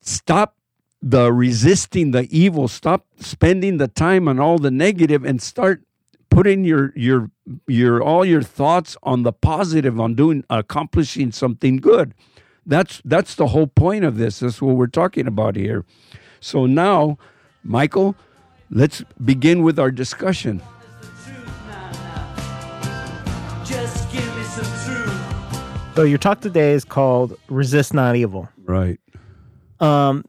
Stop 0.00 0.56
the 1.02 1.32
resisting 1.32 2.12
the 2.12 2.26
evil. 2.30 2.68
Stop 2.68 3.06
spending 3.18 3.76
the 3.76 3.88
time 3.88 4.28
on 4.28 4.40
all 4.40 4.58
the 4.58 4.70
negative 4.70 5.24
and 5.24 5.40
start 5.40 5.82
putting 6.30 6.64
your 6.64 6.92
your 6.96 7.30
your 7.66 8.02
all 8.02 8.24
your 8.24 8.42
thoughts 8.42 8.96
on 9.02 9.22
the 9.22 9.32
positive 9.32 10.00
on 10.00 10.14
doing 10.14 10.44
accomplishing 10.50 11.32
something 11.32 11.76
good. 11.76 12.14
That's 12.64 13.00
that's 13.04 13.34
the 13.34 13.48
whole 13.48 13.68
point 13.68 14.04
of 14.04 14.16
this. 14.16 14.40
That's 14.40 14.60
what 14.60 14.76
we're 14.76 14.86
talking 14.86 15.26
about 15.26 15.56
here. 15.56 15.84
So 16.40 16.66
now 16.66 17.18
michael 17.66 18.14
let's 18.70 19.02
begin 19.24 19.62
with 19.62 19.78
our 19.78 19.90
discussion 19.90 20.62
So 25.96 26.02
your 26.02 26.18
talk 26.18 26.42
today 26.42 26.72
is 26.72 26.84
called 26.84 27.38
"Resist 27.48 27.94
Not 27.94 28.16
Evil." 28.16 28.50
right 28.66 29.00
Um, 29.80 30.26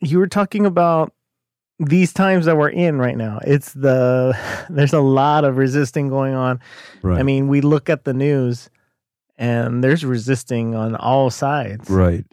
you 0.00 0.18
were 0.18 0.26
talking 0.26 0.66
about 0.66 1.12
these 1.78 2.12
times 2.12 2.46
that 2.46 2.56
we're 2.56 2.70
in 2.70 2.98
right 2.98 3.16
now. 3.16 3.38
It's 3.46 3.72
the 3.72 4.36
there's 4.68 4.92
a 4.92 5.00
lot 5.00 5.44
of 5.44 5.58
resisting 5.58 6.08
going 6.08 6.34
on. 6.34 6.58
right 7.02 7.20
I 7.20 7.22
mean, 7.22 7.46
we 7.46 7.60
look 7.60 7.88
at 7.88 8.04
the 8.04 8.14
news, 8.14 8.68
and 9.36 9.84
there's 9.84 10.04
resisting 10.04 10.74
on 10.74 10.96
all 10.96 11.30
sides. 11.30 11.88
right 11.88 12.26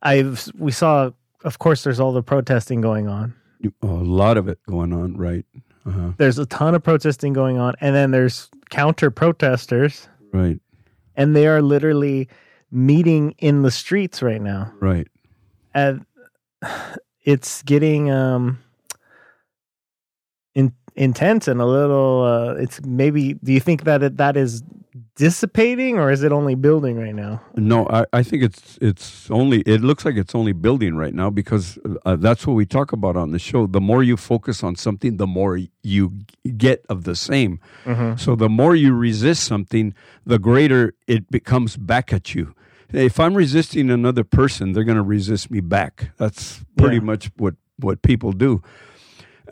I've 0.00 0.50
we 0.58 0.72
saw, 0.72 1.10
of 1.44 1.58
course, 1.58 1.84
there's 1.84 2.00
all 2.00 2.14
the 2.14 2.22
protesting 2.22 2.80
going 2.80 3.06
on. 3.06 3.34
a 3.82 3.86
lot 3.86 4.38
of 4.38 4.48
it 4.48 4.58
going 4.66 4.94
on 4.94 5.18
right 5.18 5.44
uh-huh. 5.84 6.12
There's 6.16 6.38
a 6.38 6.46
ton 6.46 6.74
of 6.74 6.82
protesting 6.82 7.34
going 7.34 7.58
on, 7.58 7.74
and 7.82 7.94
then 7.94 8.12
there's 8.12 8.48
counter 8.70 9.10
protesters, 9.10 10.08
right 10.32 10.58
and 11.16 11.36
they 11.36 11.46
are 11.46 11.62
literally 11.62 12.28
meeting 12.70 13.34
in 13.38 13.62
the 13.62 13.70
streets 13.70 14.22
right 14.22 14.40
now. 14.40 14.72
right 14.80 15.08
and 15.74 16.04
it's 17.24 17.62
getting 17.62 18.10
um 18.10 18.58
in, 20.54 20.72
intense 20.96 21.48
and 21.48 21.60
a 21.60 21.66
little 21.66 22.22
uh 22.22 22.54
it's 22.54 22.80
maybe 22.84 23.34
do 23.34 23.52
you 23.52 23.60
think 23.60 23.84
that 23.84 24.02
it, 24.02 24.16
that 24.16 24.36
is 24.36 24.62
dissipating 25.16 25.98
or 25.98 26.10
is 26.10 26.22
it 26.22 26.32
only 26.32 26.54
building 26.54 26.98
right 26.98 27.14
now 27.14 27.40
No, 27.56 27.86
I, 27.88 28.04
I 28.12 28.22
think 28.22 28.42
it's 28.42 28.78
it's 28.80 29.30
only 29.30 29.60
it 29.62 29.80
looks 29.80 30.04
like 30.04 30.16
it's 30.16 30.34
only 30.34 30.52
building 30.52 30.96
right 30.96 31.14
now 31.14 31.30
because 31.30 31.78
uh, 32.04 32.16
that's 32.16 32.46
what 32.46 32.54
we 32.54 32.66
talk 32.66 32.92
about 32.92 33.16
on 33.16 33.30
the 33.32 33.38
show. 33.38 33.66
The 33.66 33.80
more 33.80 34.02
you 34.02 34.16
focus 34.16 34.62
on 34.62 34.76
something, 34.76 35.16
the 35.16 35.26
more 35.26 35.58
you 35.82 36.12
get 36.56 36.84
of 36.88 37.04
the 37.04 37.14
same. 37.16 37.58
So 38.16 38.36
the 38.36 38.48
more 38.48 38.76
you 38.76 38.92
resist 38.94 39.44
something, 39.44 39.94
the 40.26 40.38
greater 40.38 40.92
it 41.06 41.30
becomes 41.30 41.76
back 41.76 42.12
at 42.12 42.34
you. 42.34 42.54
If 42.92 43.18
I'm 43.18 43.34
resisting 43.34 43.90
another 43.90 44.24
person, 44.24 44.72
they're 44.72 44.84
going 44.84 44.96
to 44.98 45.02
resist 45.02 45.50
me 45.50 45.60
back. 45.60 46.10
That's 46.18 46.62
pretty 46.76 46.96
Yeah. 46.96 47.02
much 47.12 47.30
what 47.38 47.54
what 47.78 48.02
people 48.02 48.32
do. 48.32 48.62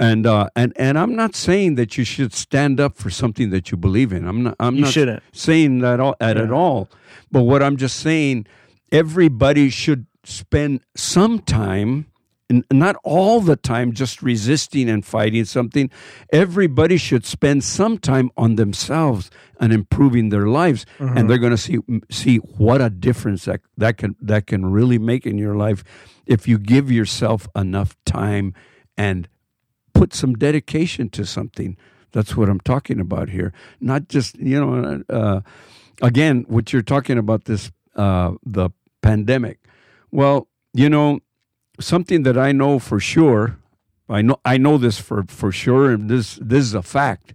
And 0.00 0.26
uh, 0.26 0.48
and 0.56 0.72
and 0.76 0.98
I'm 0.98 1.14
not 1.14 1.34
saying 1.36 1.74
that 1.74 1.98
you 1.98 2.04
should 2.04 2.32
stand 2.32 2.80
up 2.80 2.96
for 2.96 3.10
something 3.10 3.50
that 3.50 3.70
you 3.70 3.76
believe 3.76 4.12
in. 4.14 4.26
I'm 4.26 4.42
not. 4.44 4.56
I'm 4.58 4.76
You 4.76 4.82
not 4.84 4.92
shouldn't. 4.92 5.22
saying 5.32 5.80
that 5.80 6.00
all, 6.00 6.16
at, 6.20 6.38
at 6.38 6.50
all. 6.50 6.88
But 7.30 7.42
what 7.42 7.62
I'm 7.62 7.76
just 7.76 7.98
saying, 7.98 8.46
everybody 8.90 9.68
should 9.70 10.06
spend 10.24 10.80
some 10.96 11.38
time, 11.40 12.06
and 12.48 12.64
not 12.72 12.96
all 13.04 13.40
the 13.42 13.56
time, 13.56 13.92
just 13.92 14.22
resisting 14.22 14.88
and 14.88 15.04
fighting 15.04 15.44
something. 15.44 15.90
Everybody 16.32 16.96
should 16.96 17.26
spend 17.26 17.62
some 17.62 17.98
time 17.98 18.30
on 18.38 18.56
themselves 18.56 19.30
and 19.60 19.70
improving 19.70 20.30
their 20.30 20.46
lives, 20.46 20.86
and 20.98 21.28
they're 21.28 21.36
going 21.38 21.52
to 21.52 21.58
see 21.58 21.78
see 22.10 22.36
what 22.38 22.80
a 22.80 22.88
difference 22.88 23.44
that 23.44 23.60
that 23.76 23.98
can 23.98 24.16
that 24.22 24.46
can 24.46 24.64
really 24.72 24.98
make 24.98 25.26
in 25.26 25.36
your 25.36 25.56
life 25.56 25.84
if 26.24 26.48
you 26.48 26.58
give 26.58 26.90
yourself 26.90 27.46
enough 27.54 27.94
time 28.06 28.54
and 28.96 29.28
put 30.00 30.14
some 30.14 30.32
dedication 30.32 31.10
to 31.10 31.26
something. 31.26 31.76
That's 32.12 32.34
what 32.34 32.48
I'm 32.48 32.60
talking 32.60 33.00
about 33.00 33.28
here. 33.28 33.52
Not 33.80 34.08
just 34.08 34.38
you 34.38 34.58
know, 34.58 35.02
uh, 35.10 35.42
again, 36.00 36.46
what 36.48 36.72
you're 36.72 36.90
talking 36.94 37.18
about 37.18 37.44
this 37.44 37.70
uh, 37.96 38.32
the 38.42 38.70
pandemic. 39.02 39.58
Well, 40.10 40.48
you 40.72 40.88
know, 40.88 41.20
something 41.78 42.22
that 42.22 42.38
I 42.38 42.50
know 42.52 42.78
for 42.78 42.98
sure. 42.98 43.58
I 44.08 44.22
know 44.22 44.38
I 44.42 44.56
know 44.56 44.78
this 44.78 44.98
for 44.98 45.24
for 45.28 45.52
sure, 45.52 45.90
and 45.92 46.08
this 46.08 46.38
this 46.40 46.64
is 46.64 46.72
a 46.72 46.82
fact 46.82 47.34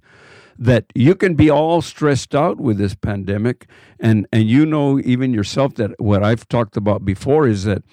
that 0.58 0.86
you 0.96 1.14
can 1.14 1.36
be 1.36 1.52
all 1.52 1.84
stressed 1.84 2.34
out 2.34 2.58
with 2.60 2.80
this 2.80 2.96
pandemic 2.96 3.68
and 4.00 4.26
and 4.34 4.50
you 4.50 4.66
know 4.66 5.00
even 5.02 5.36
yourself 5.36 5.76
that 5.76 5.92
what 6.00 6.24
I've 6.24 6.48
talked 6.48 6.78
about 6.78 7.06
before 7.06 7.48
is 7.48 7.66
that 7.66 7.84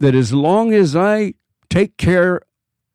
that 0.00 0.14
as 0.14 0.34
long 0.34 0.74
as 0.74 0.94
I 0.94 1.32
take 1.70 1.96
care 1.96 2.42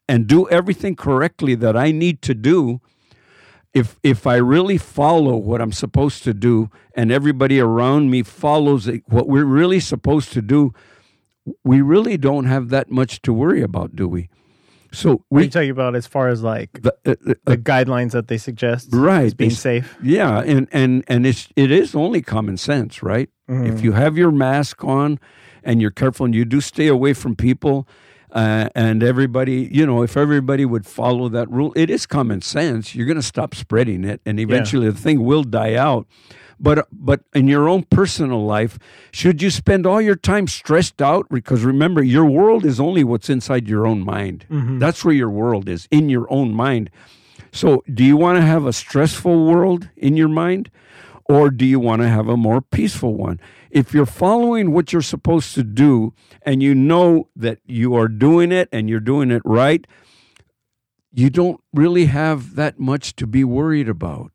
and 0.08 0.28
do 0.28 0.48
everything 0.50 0.96
correctly 0.96 1.56
that 1.56 1.76
I 1.78 1.92
need 1.92 2.22
to 2.24 2.34
do 2.34 2.82
if 3.74 3.98
if 4.04 4.28
I 4.28 4.36
really 4.38 4.78
follow 4.78 5.36
what 5.36 5.62
I'm 5.62 5.72
supposed 5.72 6.24
to 6.24 6.34
do 6.34 6.70
and 6.96 7.12
everybody 7.12 7.60
around 7.60 8.10
me 8.12 8.24
follows 8.24 8.90
what 9.08 9.28
we're 9.28 9.46
really 9.46 9.80
supposed 9.80 10.32
to 10.34 10.42
do 10.42 10.74
we 11.64 11.82
really 11.82 12.18
don't 12.18 12.46
have 12.46 12.70
that 12.70 12.90
much 12.92 13.22
to 13.24 13.34
worry 13.34 13.62
about 13.62 13.96
do 13.96 14.08
we 14.08 14.30
so 14.92 15.24
what 15.30 15.40
are 15.40 15.42
we 15.42 15.44
you 15.46 15.50
talking 15.50 15.70
about 15.72 15.96
as 15.96 16.06
far 16.06 16.30
as 16.30 16.44
like 16.44 16.82
the, 16.84 16.94
uh, 17.06 17.16
uh, 17.28 17.34
the 17.46 17.58
guidelines 17.58 18.12
that 18.12 18.28
they 18.28 18.38
suggest 18.38 18.90
Right. 18.92 19.36
being 19.36 19.50
safe 19.52 19.98
Yeah, 20.04 20.40
and 20.46 20.68
and 20.72 21.04
and 21.08 21.26
it's 21.26 21.50
it 21.56 21.72
is 21.72 21.96
only 21.96 22.22
common 22.22 22.58
sense, 22.58 23.02
right? 23.02 23.30
If 23.48 23.84
you 23.84 23.92
have 23.92 24.18
your 24.18 24.32
mask 24.32 24.84
on 24.84 25.20
and 25.64 25.82
you're 25.82 25.92
careful 25.92 26.26
and 26.26 26.34
you 26.36 26.46
do 26.46 26.62
stay 26.62 26.88
away 26.88 27.14
from 27.14 27.36
people 27.36 27.88
uh, 28.34 28.68
and 28.76 29.04
everybody, 29.04 29.70
you 29.72 29.86
know, 29.86 30.02
if 30.02 30.18
everybody 30.18 30.66
would 30.66 30.86
follow 30.86 31.30
that 31.30 31.50
rule, 31.52 31.72
it 31.76 31.90
is 31.90 32.06
common 32.06 32.42
sense. 32.42 32.96
You're 32.96 33.06
going 33.06 33.16
to 33.16 33.22
stop 33.22 33.54
spreading 33.56 34.04
it, 34.04 34.22
and 34.26 34.40
eventually 34.40 34.90
the 34.90 34.98
thing 34.98 35.24
will 35.24 35.44
die 35.44 35.76
out. 35.76 36.08
But 36.60 36.88
but 36.92 37.22
in 37.34 37.48
your 37.48 37.68
own 37.70 37.84
personal 37.84 38.46
life, 38.46 38.80
should 39.12 39.42
you 39.42 39.50
spend 39.50 39.86
all 39.86 40.02
your 40.02 40.16
time 40.16 40.48
stressed 40.48 41.02
out? 41.02 41.28
Because 41.30 41.64
remember, 41.64 42.02
your 42.02 42.26
world 42.26 42.66
is 42.66 42.80
only 42.80 43.04
what's 43.04 43.30
inside 43.30 43.68
your 43.68 43.86
own 43.86 44.04
mind. 44.04 44.46
That's 44.80 45.04
where 45.06 45.14
your 45.16 45.30
world 45.30 45.68
is 45.70 45.88
in 45.92 46.10
your 46.10 46.26
own 46.32 46.54
mind. 46.54 46.90
So, 47.52 47.84
do 47.94 48.04
you 48.04 48.18
want 48.18 48.38
to 48.38 48.42
have 48.42 48.66
a 48.66 48.74
stressful 48.74 49.46
world 49.46 49.90
in 49.96 50.18
your 50.18 50.30
mind? 50.30 50.72
Or 51.26 51.50
do 51.50 51.66
you 51.66 51.80
want 51.80 52.02
to 52.02 52.10
have 52.10 52.28
a 52.28 52.36
more 52.38 52.62
peaceful 52.62 53.16
one? 53.16 53.40
If 53.74 53.92
you're 53.92 54.06
following 54.06 54.72
what 54.72 54.94
you're 54.94 55.02
supposed 55.02 55.56
to 55.56 55.64
do 55.64 56.14
and 56.44 56.62
you 56.62 56.76
know 56.76 57.30
that 57.36 57.58
you 57.66 57.96
are 57.96 58.08
doing 58.08 58.52
it 58.52 58.70
and 58.72 58.88
you're 58.88 59.00
doing 59.00 59.32
it 59.32 59.42
right, 59.44 59.88
you 61.12 61.32
don't 61.32 61.60
really 61.74 62.06
have 62.06 62.56
that 62.56 62.80
much 62.80 63.16
to 63.16 63.26
be 63.26 63.44
worried 63.44 63.90
about 63.90 64.32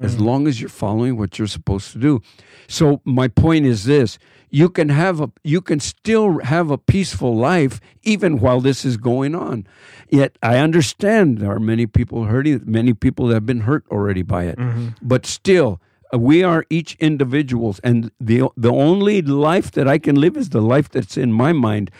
as 0.00 0.16
mm. 0.16 0.24
long 0.24 0.46
as 0.46 0.60
you're 0.60 0.70
following 0.70 1.18
what 1.18 1.38
you're 1.38 1.48
supposed 1.48 1.92
to 1.92 1.98
do. 1.98 2.22
So 2.66 3.02
my 3.04 3.28
point 3.28 3.66
is 3.66 3.84
this, 3.84 4.18
you 4.50 4.70
can 4.70 4.88
have 4.88 5.20
a 5.20 5.30
you 5.44 5.60
can 5.60 5.80
still 5.80 6.40
have 6.40 6.70
a 6.70 6.78
peaceful 6.78 7.36
life 7.36 7.80
even 8.02 8.38
while 8.38 8.60
this 8.60 8.86
is 8.86 8.96
going 8.96 9.34
on. 9.34 9.66
Yet 10.08 10.38
I 10.42 10.56
understand 10.58 11.38
there 11.38 11.52
are 11.52 11.60
many 11.60 11.86
people 11.86 12.24
hurting, 12.24 12.62
many 12.64 12.94
people 12.94 13.26
that 13.26 13.34
have 13.34 13.46
been 13.46 13.60
hurt 13.60 13.84
already 13.90 14.22
by 14.22 14.44
it. 14.44 14.58
Mm-hmm. 14.58 14.88
But 15.02 15.26
still 15.26 15.80
we 16.12 16.42
are 16.42 16.64
each 16.70 16.96
individuals 17.00 17.80
and 17.84 18.10
the 18.20 18.48
the 18.56 18.72
only 18.72 19.22
life 19.22 19.70
that 19.72 19.88
I 19.88 19.98
can 19.98 20.16
live 20.16 20.36
is 20.36 20.50
the 20.50 20.62
life 20.62 20.88
that's 20.88 21.16
in 21.16 21.32
my 21.32 21.52
mind. 21.52 21.90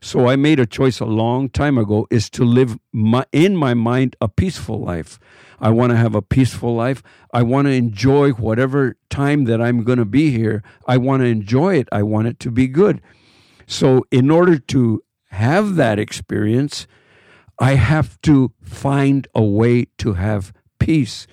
So 0.00 0.28
I 0.28 0.36
made 0.36 0.60
a 0.60 0.66
choice 0.66 1.00
a 1.00 1.04
long 1.04 1.48
time 1.48 1.76
ago 1.76 2.06
is 2.10 2.30
to 2.30 2.44
live 2.44 2.78
my, 2.92 3.26
in 3.32 3.56
my 3.56 3.74
mind 3.74 4.14
a 4.20 4.28
peaceful 4.28 4.80
life. 4.80 5.18
I 5.60 5.70
want 5.70 5.90
to 5.90 5.96
have 5.96 6.14
a 6.14 6.22
peaceful 6.22 6.74
life. 6.74 7.02
I 7.32 7.42
want 7.42 7.66
to 7.66 7.72
enjoy 7.72 8.30
whatever 8.30 8.96
time 9.10 9.44
that 9.44 9.60
I'm 9.60 9.82
going 9.82 9.98
to 9.98 10.04
be 10.04 10.30
here. 10.30 10.62
I 10.86 10.98
want 10.98 11.22
to 11.22 11.26
enjoy 11.26 11.76
it. 11.76 11.88
I 11.90 12.04
want 12.04 12.28
it 12.28 12.38
to 12.40 12.50
be 12.50 12.68
good. 12.68 13.00
So 13.66 14.06
in 14.10 14.30
order 14.30 14.58
to 14.58 15.02
have 15.30 15.74
that 15.74 15.98
experience, 15.98 16.86
I 17.58 17.74
have 17.74 18.20
to 18.22 18.52
find 18.62 19.26
a 19.34 19.42
way 19.42 19.86
to 19.98 20.14
have 20.14 20.52
peace. 20.78 21.26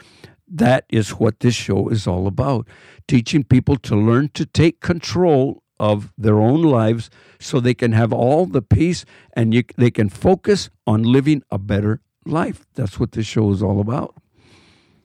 That 0.48 0.86
is 0.90 1.12
what 1.12 1.40
this 1.40 1.56
show 1.56 1.90
is 1.90 2.08
all 2.08 2.28
about 2.28 2.68
teaching 3.08 3.44
people 3.44 3.78
to 3.78 3.96
learn 3.96 4.30
to 4.34 4.46
take 4.46 4.80
control 4.80 5.64
of 5.80 6.14
their 6.18 6.40
own 6.40 6.62
lives 6.62 7.10
so 7.40 7.60
they 7.60 7.74
can 7.74 7.92
have 7.92 8.14
all 8.14 8.46
the 8.46 8.62
peace 8.62 9.06
and 9.34 9.54
you, 9.54 9.64
they 9.78 9.92
can 9.92 10.10
focus 10.10 10.70
on 10.88 11.04
living 11.04 11.44
a 11.52 11.58
better 11.58 12.02
life. 12.25 12.66
That's 12.75 13.00
what 13.00 13.12
this 13.12 13.25
show 13.25 13.52
is 13.52 13.62
all 13.62 13.80
about. 13.80 14.16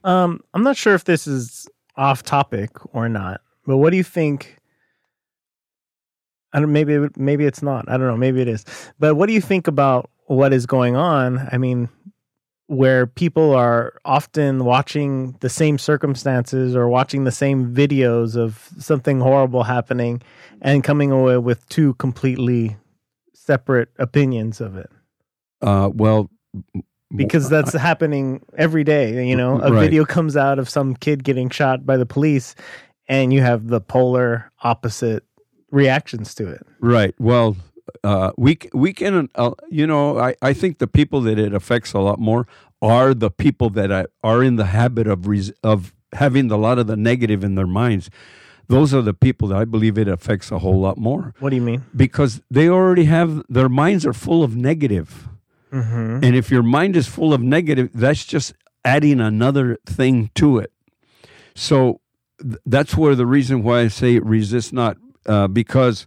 Um, 0.04 0.40
I'm 0.54 0.62
not 0.62 0.76
sure 0.76 0.94
if 0.94 1.04
this 1.04 1.26
is 1.26 1.68
off 1.96 2.22
topic 2.22 2.70
or 2.94 3.08
not, 3.08 3.40
but 3.66 3.76
what 3.76 3.90
do 3.90 3.96
you 3.96 4.04
think? 4.04 4.56
I 6.52 6.60
don't. 6.60 6.72
Maybe 6.72 6.98
maybe 7.16 7.44
it's 7.44 7.62
not. 7.62 7.88
I 7.88 7.96
don't 7.96 8.06
know. 8.06 8.16
Maybe 8.16 8.40
it 8.40 8.48
is. 8.48 8.64
But 8.98 9.14
what 9.14 9.26
do 9.26 9.34
you 9.34 9.40
think 9.40 9.68
about 9.68 10.10
what 10.26 10.52
is 10.52 10.66
going 10.66 10.96
on? 10.96 11.48
I 11.52 11.58
mean, 11.58 11.88
where 12.70 13.04
people 13.04 13.52
are 13.52 13.94
often 14.04 14.64
watching 14.64 15.34
the 15.40 15.48
same 15.48 15.76
circumstances 15.76 16.76
or 16.76 16.88
watching 16.88 17.24
the 17.24 17.32
same 17.32 17.74
videos 17.74 18.36
of 18.36 18.70
something 18.78 19.18
horrible 19.18 19.64
happening, 19.64 20.22
and 20.62 20.84
coming 20.84 21.10
away 21.10 21.36
with 21.36 21.68
two 21.68 21.94
completely 21.94 22.76
separate 23.34 23.88
opinions 23.98 24.60
of 24.60 24.76
it. 24.76 24.88
Uh, 25.60 25.90
well, 25.92 26.30
because 27.16 27.48
that's 27.48 27.72
happening 27.72 28.40
every 28.56 28.84
day. 28.84 29.26
You 29.26 29.34
know, 29.34 29.60
a 29.60 29.72
Right. 29.72 29.80
video 29.80 30.04
comes 30.04 30.36
out 30.36 30.60
of 30.60 30.68
some 30.68 30.94
kid 30.94 31.24
getting 31.24 31.50
shot 31.50 31.84
by 31.84 31.96
the 31.96 32.06
police, 32.06 32.54
and 33.08 33.32
you 33.32 33.40
have 33.40 33.66
the 33.66 33.80
polar 33.80 34.52
opposite 34.62 35.24
reactions 35.72 36.36
to 36.36 36.46
it. 36.48 36.64
Right. 36.80 37.16
Well, 37.18 37.56
uh, 38.04 38.30
we 38.36 38.58
we 38.72 38.92
can 38.92 39.28
uh, 39.34 39.52
you 39.70 39.86
know 39.86 40.18
I, 40.18 40.34
I 40.42 40.52
think 40.52 40.78
the 40.78 40.86
people 40.86 41.20
that 41.22 41.38
it 41.38 41.52
affects 41.54 41.92
a 41.92 41.98
lot 42.00 42.18
more 42.18 42.46
are 42.82 43.12
the 43.14 43.30
people 43.30 43.70
that 43.70 43.90
are, 43.90 44.08
are 44.24 44.42
in 44.42 44.56
the 44.56 44.66
habit 44.66 45.06
of 45.06 45.26
res- 45.26 45.52
of 45.62 45.92
having 46.14 46.50
a 46.50 46.56
lot 46.56 46.78
of 46.78 46.86
the 46.86 46.96
negative 46.96 47.44
in 47.44 47.54
their 47.54 47.66
minds. 47.66 48.10
Those 48.68 48.94
are 48.94 49.02
the 49.02 49.14
people 49.14 49.48
that 49.48 49.58
I 49.58 49.64
believe 49.64 49.98
it 49.98 50.06
affects 50.08 50.52
a 50.52 50.58
whole 50.60 50.78
lot 50.80 50.96
more 50.96 51.34
What 51.40 51.50
do 51.50 51.56
you 51.56 51.62
mean? 51.62 51.82
because 51.94 52.40
they 52.50 52.68
already 52.68 53.04
have 53.04 53.42
their 53.48 53.68
minds 53.68 54.06
are 54.06 54.12
full 54.12 54.42
of 54.44 54.54
negative. 54.54 55.28
Mm-hmm. 55.72 56.24
And 56.24 56.36
if 56.36 56.50
your 56.50 56.62
mind 56.62 56.96
is 56.96 57.06
full 57.08 57.32
of 57.34 57.40
negative, 57.42 57.90
that's 57.94 58.24
just 58.24 58.54
adding 58.84 59.20
another 59.20 59.76
thing 59.86 60.30
to 60.36 60.58
it. 60.58 60.72
So 61.54 62.00
th- 62.40 62.58
that's 62.66 62.96
where 62.96 63.14
the 63.14 63.26
reason 63.26 63.62
why 63.62 63.80
I 63.80 63.88
say 63.88 64.18
resist 64.18 64.72
not, 64.72 64.96
uh, 65.26 65.48
because 65.48 66.06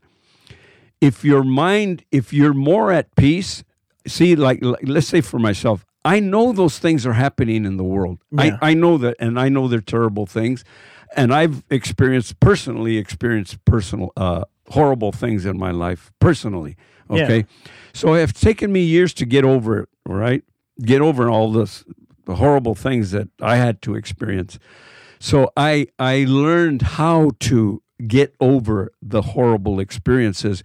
if 1.04 1.26
your 1.26 1.44
mind, 1.44 2.06
if 2.12 2.32
you're 2.32 2.54
more 2.54 2.90
at 2.92 3.14
peace, 3.16 3.64
see, 4.08 4.36
like, 4.38 4.60
let's 4.84 5.08
say 5.08 5.20
for 5.20 5.38
myself, 5.38 5.86
I 6.06 6.22
know 6.22 6.54
those 6.54 6.80
things 6.80 7.06
are 7.06 7.14
happening 7.14 7.66
in 7.66 7.76
the 7.76 7.84
world. 7.84 8.20
Yeah. 8.32 8.58
I, 8.62 8.70
I 8.70 8.74
know 8.74 8.98
that, 8.98 9.18
and 9.20 9.38
I 9.38 9.50
know 9.50 9.68
they're 9.68 9.82
terrible 9.82 10.26
things, 10.26 10.64
and 11.16 11.34
I've 11.34 11.64
experienced 11.70 12.40
personally 12.40 12.98
experienced 12.98 13.64
personal 13.66 14.12
uh, 14.16 14.46
horrible 14.70 15.12
things 15.12 15.46
in 15.46 15.58
my 15.58 15.72
life 15.72 16.12
personally. 16.20 16.78
Yeah. 17.10 17.24
Okay, 17.24 17.46
so 17.94 18.14
it's 18.14 18.40
taken 18.40 18.72
me 18.72 18.82
years 18.82 19.14
to 19.16 19.26
get 19.26 19.44
over 19.44 19.80
it. 19.80 19.90
Right, 20.06 20.44
get 20.82 21.02
over 21.02 21.30
all 21.30 21.52
this 21.52 21.84
the 22.26 22.36
horrible 22.36 22.76
things 22.76 23.12
that 23.12 23.28
I 23.42 23.58
had 23.58 23.82
to 23.84 23.96
experience. 23.96 24.58
So 25.20 25.52
I 25.56 25.88
I 26.00 26.26
learned 26.28 26.82
how 26.82 27.32
to 27.42 27.82
get 28.08 28.36
over 28.40 28.92
the 29.02 29.22
horrible 29.22 29.80
experiences 29.80 30.64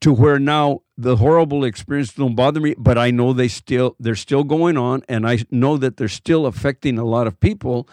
to 0.00 0.12
where 0.12 0.38
now 0.38 0.82
the 0.98 1.16
horrible 1.16 1.64
experiences 1.64 2.14
don't 2.14 2.34
bother 2.34 2.60
me, 2.60 2.74
but 2.78 2.98
I 2.98 3.10
know 3.10 3.32
they 3.32 3.48
still 3.48 3.96
they're 4.00 4.14
still 4.14 4.44
going 4.44 4.76
on 4.76 5.02
and 5.08 5.26
I 5.26 5.38
know 5.50 5.76
that 5.76 5.96
they're 5.96 6.08
still 6.08 6.46
affecting 6.46 6.98
a 6.98 7.04
lot 7.04 7.26
of 7.26 7.38
people. 7.40 7.88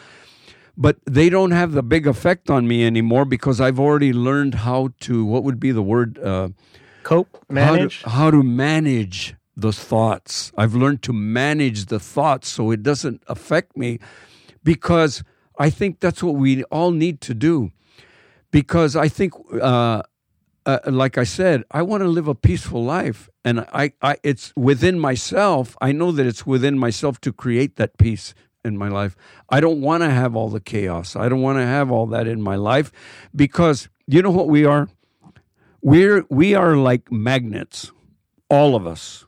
But 0.76 0.98
they 1.06 1.30
don't 1.30 1.52
have 1.52 1.74
the 1.74 1.84
big 1.84 2.08
effect 2.08 2.50
on 2.50 2.68
me 2.68 2.84
anymore 2.84 3.26
because 3.26 3.62
I've 3.62 3.80
already 3.80 4.12
learned 4.12 4.56
how 4.56 4.90
to 5.02 5.24
what 5.24 5.44
would 5.44 5.60
be 5.60 5.72
the 5.72 5.84
word 5.84 6.18
uh, 6.18 6.50
Cope, 7.04 7.38
manage. 7.48 8.02
how 8.02 8.10
to, 8.10 8.16
how 8.16 8.32
to 8.32 8.44
manage 8.44 9.36
those 9.56 9.78
thoughts. 9.78 10.52
I've 10.58 10.74
learned 10.74 11.04
to 11.04 11.14
manage 11.14 11.86
the 11.86 12.00
thoughts 12.00 12.50
so 12.50 12.72
it 12.72 12.82
doesn't 12.82 13.22
affect 13.28 13.78
me 13.78 14.00
because 14.64 15.24
I 15.60 15.70
think 15.70 16.00
that's 16.00 16.24
what 16.24 16.36
we 16.36 16.64
all 16.66 16.92
need 16.92 17.22
to 17.22 17.34
do. 17.34 17.72
Because 18.52 18.96
I 18.96 19.08
think, 19.08 19.34
uh, 19.62 20.04
uh, 20.66 20.80
like 20.88 21.18
I 21.18 21.24
said, 21.24 21.64
I 21.72 21.82
want 21.82 22.02
to 22.04 22.08
live 22.08 22.28
a 22.28 22.36
peaceful 22.36 22.84
life, 22.84 23.30
and 23.44 23.62
I, 23.74 23.94
I, 24.02 24.18
it's 24.24 24.54
within 24.56 25.00
myself. 25.00 25.78
I 25.82 25.92
know 25.92 26.12
that 26.12 26.26
it's 26.26 26.46
within 26.46 26.78
myself 26.78 27.20
to 27.22 27.34
create 27.34 27.76
that 27.76 27.98
peace 27.98 28.34
in 28.64 28.78
my 28.78 28.88
life. 28.88 29.16
I 29.50 29.60
don't 29.60 29.82
want 29.82 30.04
to 30.04 30.10
have 30.10 30.36
all 30.36 30.50
the 30.50 30.62
chaos. 30.62 31.16
I 31.16 31.28
don't 31.30 31.42
want 31.42 31.58
to 31.58 31.66
have 31.66 31.92
all 31.92 32.08
that 32.08 32.28
in 32.28 32.42
my 32.42 32.56
life, 32.56 32.92
because 33.36 33.90
you 34.08 34.22
know 34.22 34.32
what 34.32 34.48
we 34.48 34.66
are 34.66 34.90
we're 35.82 36.26
we 36.30 36.56
are 36.56 36.78
like 36.78 37.12
magnets 37.12 37.92
all 38.50 38.76
of 38.76 38.88
us 38.88 39.26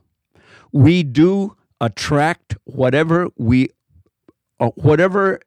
we 0.72 1.04
do 1.04 1.56
attract 1.82 2.56
whatever 2.64 3.28
we 3.38 3.70
uh, 4.60 4.70
whatever 4.76 5.40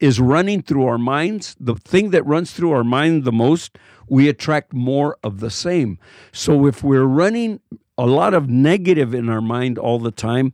is 0.00 0.20
running 0.20 0.62
through 0.62 0.86
our 0.86 0.98
minds 0.98 1.54
the 1.60 1.74
thing 1.74 2.10
that 2.10 2.24
runs 2.26 2.52
through 2.52 2.72
our 2.72 2.84
mind 2.84 3.24
the 3.24 3.32
most 3.32 3.78
we 4.08 4.28
attract 4.28 4.72
more 4.72 5.16
of 5.22 5.40
the 5.40 5.50
same 5.50 5.98
so 6.32 6.66
if 6.66 6.82
we're 6.82 7.04
running 7.04 7.60
a 7.96 8.06
lot 8.06 8.34
of 8.34 8.48
negative 8.48 9.14
in 9.14 9.28
our 9.28 9.40
mind 9.40 9.78
all 9.78 9.98
the 9.98 10.10
time 10.10 10.52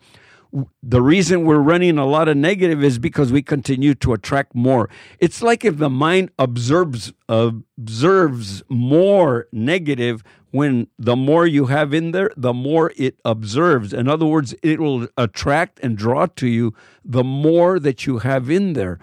the 0.82 1.00
reason 1.00 1.44
we're 1.44 1.58
running 1.58 1.96
a 1.96 2.06
lot 2.06 2.28
of 2.28 2.36
negative 2.36 2.82
is 2.82 2.98
because 2.98 3.30
we 3.30 3.42
continue 3.42 3.94
to 3.96 4.12
attract 4.12 4.54
more. 4.54 4.90
It's 5.20 5.42
like 5.42 5.64
if 5.64 5.78
the 5.78 5.90
mind 5.90 6.30
observes 6.38 7.12
observes 7.28 8.62
more 8.68 9.46
negative 9.52 10.24
when 10.50 10.88
the 10.98 11.14
more 11.14 11.46
you 11.46 11.66
have 11.66 11.94
in 11.94 12.10
there, 12.10 12.32
the 12.36 12.52
more 12.52 12.92
it 12.96 13.20
observes. 13.24 13.92
In 13.92 14.08
other 14.08 14.26
words, 14.26 14.54
it 14.62 14.80
will 14.80 15.06
attract 15.16 15.78
and 15.80 15.96
draw 15.96 16.26
to 16.26 16.48
you 16.48 16.74
the 17.04 17.22
more 17.22 17.78
that 17.78 18.06
you 18.06 18.18
have 18.18 18.50
in 18.50 18.72
there. 18.72 18.98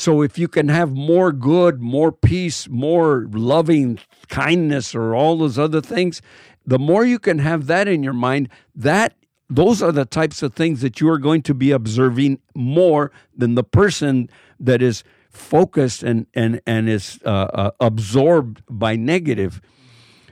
So 0.00 0.22
if 0.22 0.38
you 0.38 0.48
can 0.48 0.68
have 0.68 0.92
more 0.92 1.30
good, 1.30 1.82
more 1.82 2.10
peace, 2.10 2.70
more 2.70 3.26
loving 3.32 3.98
kindness 4.28 4.94
or 4.94 5.14
all 5.14 5.36
those 5.36 5.58
other 5.58 5.82
things, 5.82 6.22
the 6.64 6.78
more 6.78 7.04
you 7.04 7.18
can 7.18 7.38
have 7.40 7.66
that 7.66 7.86
in 7.86 8.02
your 8.02 8.14
mind, 8.14 8.48
that 8.74 9.12
those 9.50 9.82
are 9.82 9.92
the 9.92 10.06
types 10.06 10.42
of 10.42 10.54
things 10.54 10.80
that 10.80 11.02
you 11.02 11.08
are 11.10 11.18
going 11.18 11.42
to 11.42 11.52
be 11.52 11.70
observing 11.70 12.38
more 12.54 13.12
than 13.36 13.56
the 13.56 13.62
person 13.62 14.30
that 14.58 14.80
is 14.80 15.04
focused 15.28 16.02
and 16.02 16.26
and 16.32 16.62
and 16.66 16.88
is 16.88 17.20
uh, 17.26 17.48
uh, 17.52 17.70
absorbed 17.78 18.62
by 18.70 18.96
negative. 18.96 19.60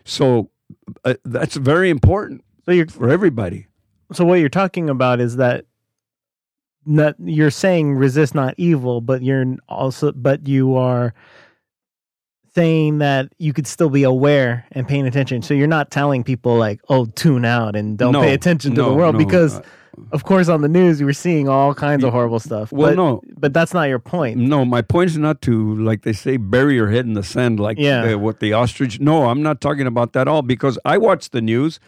So 0.07 0.49
uh, 1.05 1.17
that's 1.27 1.57
very 1.57 1.91
important 1.91 2.43
So 2.65 2.73
you're 2.73 2.87
for 2.87 3.11
everybody. 3.11 3.67
so 4.15 4.25
what 4.25 4.41
you're 4.41 4.49
talking 4.49 4.89
about 4.89 5.21
is 5.21 5.37
that 5.37 5.67
not 6.89 7.15
you're 7.23 7.51
saying 7.51 7.95
resist 7.95 8.35
not 8.35 8.55
evil, 8.57 9.01
but 9.01 9.23
you're 9.23 9.45
also 9.69 10.13
but 10.13 10.49
you 10.49 10.75
are 10.77 11.15
saying 12.55 12.99
that 12.99 13.29
you 13.39 13.53
could 13.53 13.67
still 13.67 13.91
be 13.91 14.03
aware 14.03 14.67
and 14.73 14.89
paying 14.89 15.07
attention. 15.07 15.43
So 15.43 15.55
you're 15.55 15.67
not 15.69 15.91
telling 15.91 16.25
people 16.25 16.57
like, 16.57 16.81
"Oh, 16.89 17.05
tune 17.07 17.45
out 17.45 17.77
and 17.77 17.97
don't 17.99 18.13
No, 18.13 18.23
pay 18.23 18.35
attention 18.35 18.75
to 18.75 18.83
the 18.83 18.93
world," 18.95 19.15
no, 19.15 19.19
because, 19.25 19.59
uh, 19.59 19.63
of 20.13 20.25
course, 20.25 20.49
on 20.49 20.63
the 20.63 20.69
news 20.69 20.99
you 20.99 21.07
were 21.07 21.13
seeing 21.13 21.49
all 21.49 21.75
kinds 21.75 22.03
of 22.05 22.13
horrible 22.13 22.41
stuff. 22.41 22.73
Well, 22.73 22.91
but, 22.91 22.97
no. 22.97 23.23
but 23.39 23.53
that's 23.53 23.75
not 23.75 23.85
your 23.85 23.99
point. 23.99 24.39
No, 24.39 24.65
my 24.65 24.83
point 24.83 25.11
is 25.11 25.19
not 25.19 25.43
to, 25.43 25.77
like 25.77 26.03
they 26.03 26.13
say, 26.15 26.37
bury 26.37 26.75
your 26.75 26.89
head 26.89 27.05
in 27.05 27.13
the 27.13 27.23
sand 27.23 27.61
like 27.61 27.79
Yeah. 27.79 28.15
uh, 28.15 28.19
what 28.19 28.41
the 28.41 28.55
ostrich. 28.55 28.99
No, 28.99 29.27
I'm 29.27 29.43
not 29.43 29.61
talking 29.61 29.87
about 29.87 30.15
that 30.15 30.23
at 30.23 30.29
all 30.29 30.43
because 30.43 30.79
I 30.85 30.99
watch 30.99 31.31
the 31.31 31.43
news. 31.43 31.79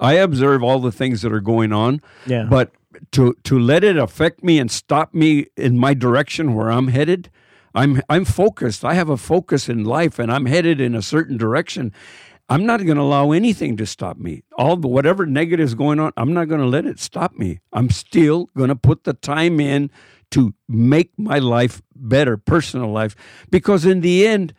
I 0.00 0.14
observe 0.14 0.62
all 0.62 0.80
the 0.80 0.92
things 0.92 1.22
that 1.22 1.32
are 1.32 1.40
going 1.40 1.72
on. 1.72 2.00
Yeah. 2.26 2.44
But 2.50 2.72
to 3.12 3.34
to 3.44 3.58
let 3.58 3.84
it 3.84 3.96
affect 3.96 4.42
me 4.42 4.58
and 4.58 4.70
stop 4.70 5.14
me 5.14 5.46
in 5.56 5.78
my 5.78 5.94
direction 5.94 6.54
where 6.54 6.70
I'm 6.70 6.88
headed, 6.88 7.30
I'm 7.74 8.02
I'm 8.08 8.24
focused. 8.24 8.84
I 8.84 8.94
have 8.94 9.08
a 9.08 9.16
focus 9.16 9.68
in 9.68 9.84
life 9.84 10.18
and 10.18 10.32
I'm 10.32 10.46
headed 10.46 10.80
in 10.80 10.94
a 10.94 11.02
certain 11.02 11.36
direction. 11.36 11.92
I'm 12.48 12.66
not 12.66 12.84
going 12.84 12.96
to 12.96 13.02
allow 13.02 13.30
anything 13.30 13.76
to 13.76 13.86
stop 13.86 14.16
me. 14.16 14.42
All 14.58 14.76
the 14.76 14.88
whatever 14.88 15.24
negative 15.24 15.64
is 15.64 15.76
going 15.76 16.00
on, 16.00 16.12
I'm 16.16 16.34
not 16.34 16.48
going 16.48 16.60
to 16.60 16.66
let 16.66 16.84
it 16.84 16.98
stop 16.98 17.38
me. 17.38 17.60
I'm 17.72 17.90
still 17.90 18.50
going 18.56 18.70
to 18.70 18.76
put 18.76 19.04
the 19.04 19.14
time 19.14 19.60
in 19.60 19.88
to 20.32 20.52
make 20.68 21.16
my 21.16 21.38
life 21.38 21.80
better, 21.94 22.36
personal 22.36 22.90
life, 22.90 23.14
because 23.50 23.84
in 23.84 24.00
the 24.00 24.26
end, 24.26 24.52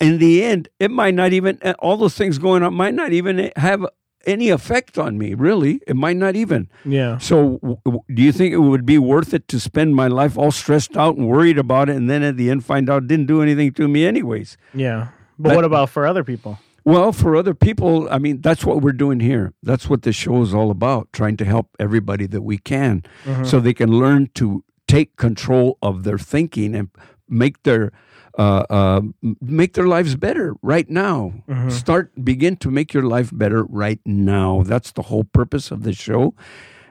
in 0.00 0.18
the 0.18 0.42
end, 0.42 0.68
it 0.80 0.90
might 0.90 1.14
not 1.14 1.32
even 1.32 1.60
all 1.78 1.96
those 1.96 2.16
things 2.16 2.38
going 2.38 2.64
on 2.64 2.74
might 2.74 2.94
not 2.94 3.12
even 3.12 3.52
have 3.54 3.86
any 4.26 4.50
effect 4.50 4.98
on 4.98 5.16
me. 5.18 5.34
Really, 5.34 5.80
it 5.86 5.96
might 5.96 6.16
not 6.16 6.36
even. 6.36 6.68
yeah. 6.84 7.18
So, 7.18 7.58
w- 7.62 7.78
w- 7.84 8.02
do 8.12 8.22
you 8.22 8.32
think 8.32 8.52
it 8.52 8.58
would 8.58 8.84
be 8.84 8.98
worth 8.98 9.32
it 9.34 9.48
to 9.48 9.58
spend 9.60 9.94
my 9.94 10.08
life 10.08 10.36
all 10.36 10.50
stressed 10.50 10.96
out 10.96 11.16
and 11.16 11.26
worried 11.28 11.58
about 11.58 11.88
it, 11.88 11.96
and 11.96 12.08
then 12.10 12.22
at 12.22 12.36
the 12.36 12.50
end 12.50 12.64
find 12.64 12.88
out 12.90 13.04
it 13.04 13.08
didn't 13.08 13.26
do 13.26 13.42
anything 13.42 13.72
to 13.72 13.88
me, 13.88 14.04
anyways? 14.04 14.56
Yeah. 14.74 15.08
But 15.38 15.50
But- 15.50 15.56
what 15.56 15.64
about 15.64 15.90
for 15.90 16.06
other 16.06 16.24
people? 16.24 16.58
Well, 16.84 17.12
for 17.12 17.36
other 17.36 17.52
people, 17.54 18.08
I 18.10 18.18
mean, 18.18 18.40
that's 18.40 18.64
what 18.64 18.80
we're 18.80 18.92
doing 18.92 19.20
here. 19.20 19.52
That's 19.62 19.88
what 19.90 20.00
the 20.02 20.12
show 20.12 20.40
is 20.42 20.54
all 20.54 20.70
about, 20.70 21.12
trying 21.12 21.36
to 21.36 21.44
help 21.44 21.68
everybody 21.78 22.26
that 22.28 22.40
we 22.40 22.56
can 22.56 23.02
mm-hmm. 23.24 23.44
so 23.44 23.60
they 23.60 23.74
can 23.74 23.90
learn 23.98 24.30
to 24.36 24.64
take 24.88 25.16
control 25.16 25.76
of 25.82 26.04
their 26.04 26.18
thinking 26.18 26.74
and 26.74 26.88
make 27.28 27.62
their 27.64 27.92
uh, 28.40 28.64
uh, 28.70 29.00
make 29.42 29.74
their 29.74 29.86
lives 29.86 30.14
better 30.16 30.54
right 30.62 30.88
now. 30.88 31.34
Start 31.68 32.10
begin 32.24 32.56
to 32.64 32.70
make 32.70 32.94
your 32.94 33.02
life 33.02 33.30
better 33.34 33.64
right 33.64 34.00
now. 34.06 34.62
That's 34.64 34.92
the 34.92 35.02
whole 35.02 35.24
purpose 35.24 35.70
of 35.70 35.82
the 35.82 35.92
show, 35.92 36.32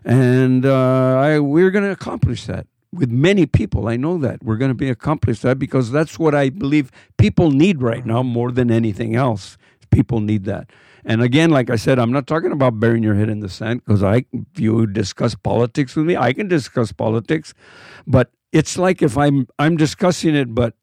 and 0.05 0.63
uh, 0.65 1.17
I, 1.17 1.39
we're 1.39 1.71
going 1.71 1.85
to 1.85 1.91
accomplish 1.91 2.45
that 2.45 2.67
with 2.93 3.09
many 3.09 3.45
people. 3.47 3.87
I 3.87 3.97
know 3.97 4.17
that 4.19 4.43
we're 4.43 4.57
going 4.57 4.69
to 4.69 4.81
be 4.85 4.89
accomplish 4.89 5.39
that 5.41 5.57
because 5.57 5.89
that's 5.91 6.19
what 6.19 6.35
I 6.35 6.49
believe 6.49 6.91
people 7.17 7.49
need 7.49 7.81
right 7.81 8.05
now 8.05 8.21
more 8.21 8.51
than 8.51 8.69
anything 8.69 9.15
else. 9.15 9.57
People 9.89 10.19
need 10.21 10.45
that. 10.45 10.69
And 11.03 11.23
again, 11.23 11.49
like 11.49 11.71
I 11.71 11.77
said, 11.77 11.97
I'm 11.97 12.11
not 12.11 12.27
talking 12.27 12.51
about 12.51 12.79
burying 12.79 13.01
your 13.01 13.15
head 13.15 13.29
in 13.29 13.39
the 13.39 13.49
sand 13.49 13.81
because 13.83 14.03
I, 14.03 14.25
if 14.31 14.59
you 14.59 14.85
discuss 14.85 15.33
politics 15.33 15.95
with 15.95 16.05
me, 16.05 16.15
I 16.15 16.33
can 16.33 16.47
discuss 16.47 16.91
politics, 16.91 17.55
but 18.05 18.29
it's 18.51 18.77
like 18.77 19.01
if 19.01 19.17
I'm 19.17 19.47
I'm 19.57 19.77
discussing 19.77 20.35
it, 20.35 20.53
but 20.53 20.75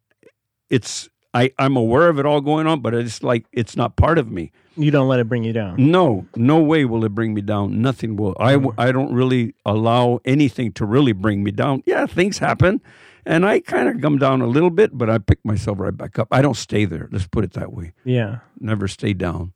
it's 0.70 1.08
I 1.34 1.52
I'm 1.58 1.76
aware 1.76 2.08
of 2.08 2.18
it 2.18 2.26
all 2.26 2.40
going 2.40 2.66
on, 2.66 2.80
but 2.80 2.94
it's 2.94 3.22
like 3.22 3.46
it's 3.52 3.76
not 3.76 3.96
part 3.96 4.18
of 4.18 4.30
me. 4.30 4.52
You 4.76 4.90
don't 4.90 5.08
let 5.08 5.20
it 5.20 5.28
bring 5.28 5.44
you 5.44 5.52
down. 5.52 5.76
No, 5.78 6.26
no 6.34 6.58
way 6.60 6.84
will 6.84 7.04
it 7.04 7.14
bring 7.14 7.34
me 7.34 7.40
down. 7.42 7.80
Nothing 7.80 8.16
will. 8.16 8.36
I 8.40 8.54
mm. 8.54 8.74
I 8.78 8.92
don't 8.92 9.12
really 9.12 9.54
allow 9.64 10.20
anything 10.24 10.72
to 10.72 10.86
really 10.86 11.12
bring 11.12 11.44
me 11.44 11.50
down. 11.50 11.82
Yeah, 11.86 12.06
things 12.06 12.38
happen, 12.38 12.80
and 13.26 13.44
I 13.44 13.60
kind 13.60 13.88
of 13.88 14.00
come 14.00 14.18
down 14.18 14.40
a 14.40 14.46
little 14.46 14.70
bit, 14.70 14.96
but 14.96 15.10
I 15.10 15.18
pick 15.18 15.44
myself 15.44 15.78
right 15.78 15.96
back 15.96 16.18
up. 16.18 16.28
I 16.30 16.40
don't 16.40 16.56
stay 16.56 16.84
there. 16.84 17.08
Let's 17.10 17.26
put 17.26 17.44
it 17.44 17.52
that 17.52 17.72
way. 17.72 17.92
Yeah. 18.04 18.38
Never 18.58 18.88
stay 18.88 19.12
down. 19.12 19.52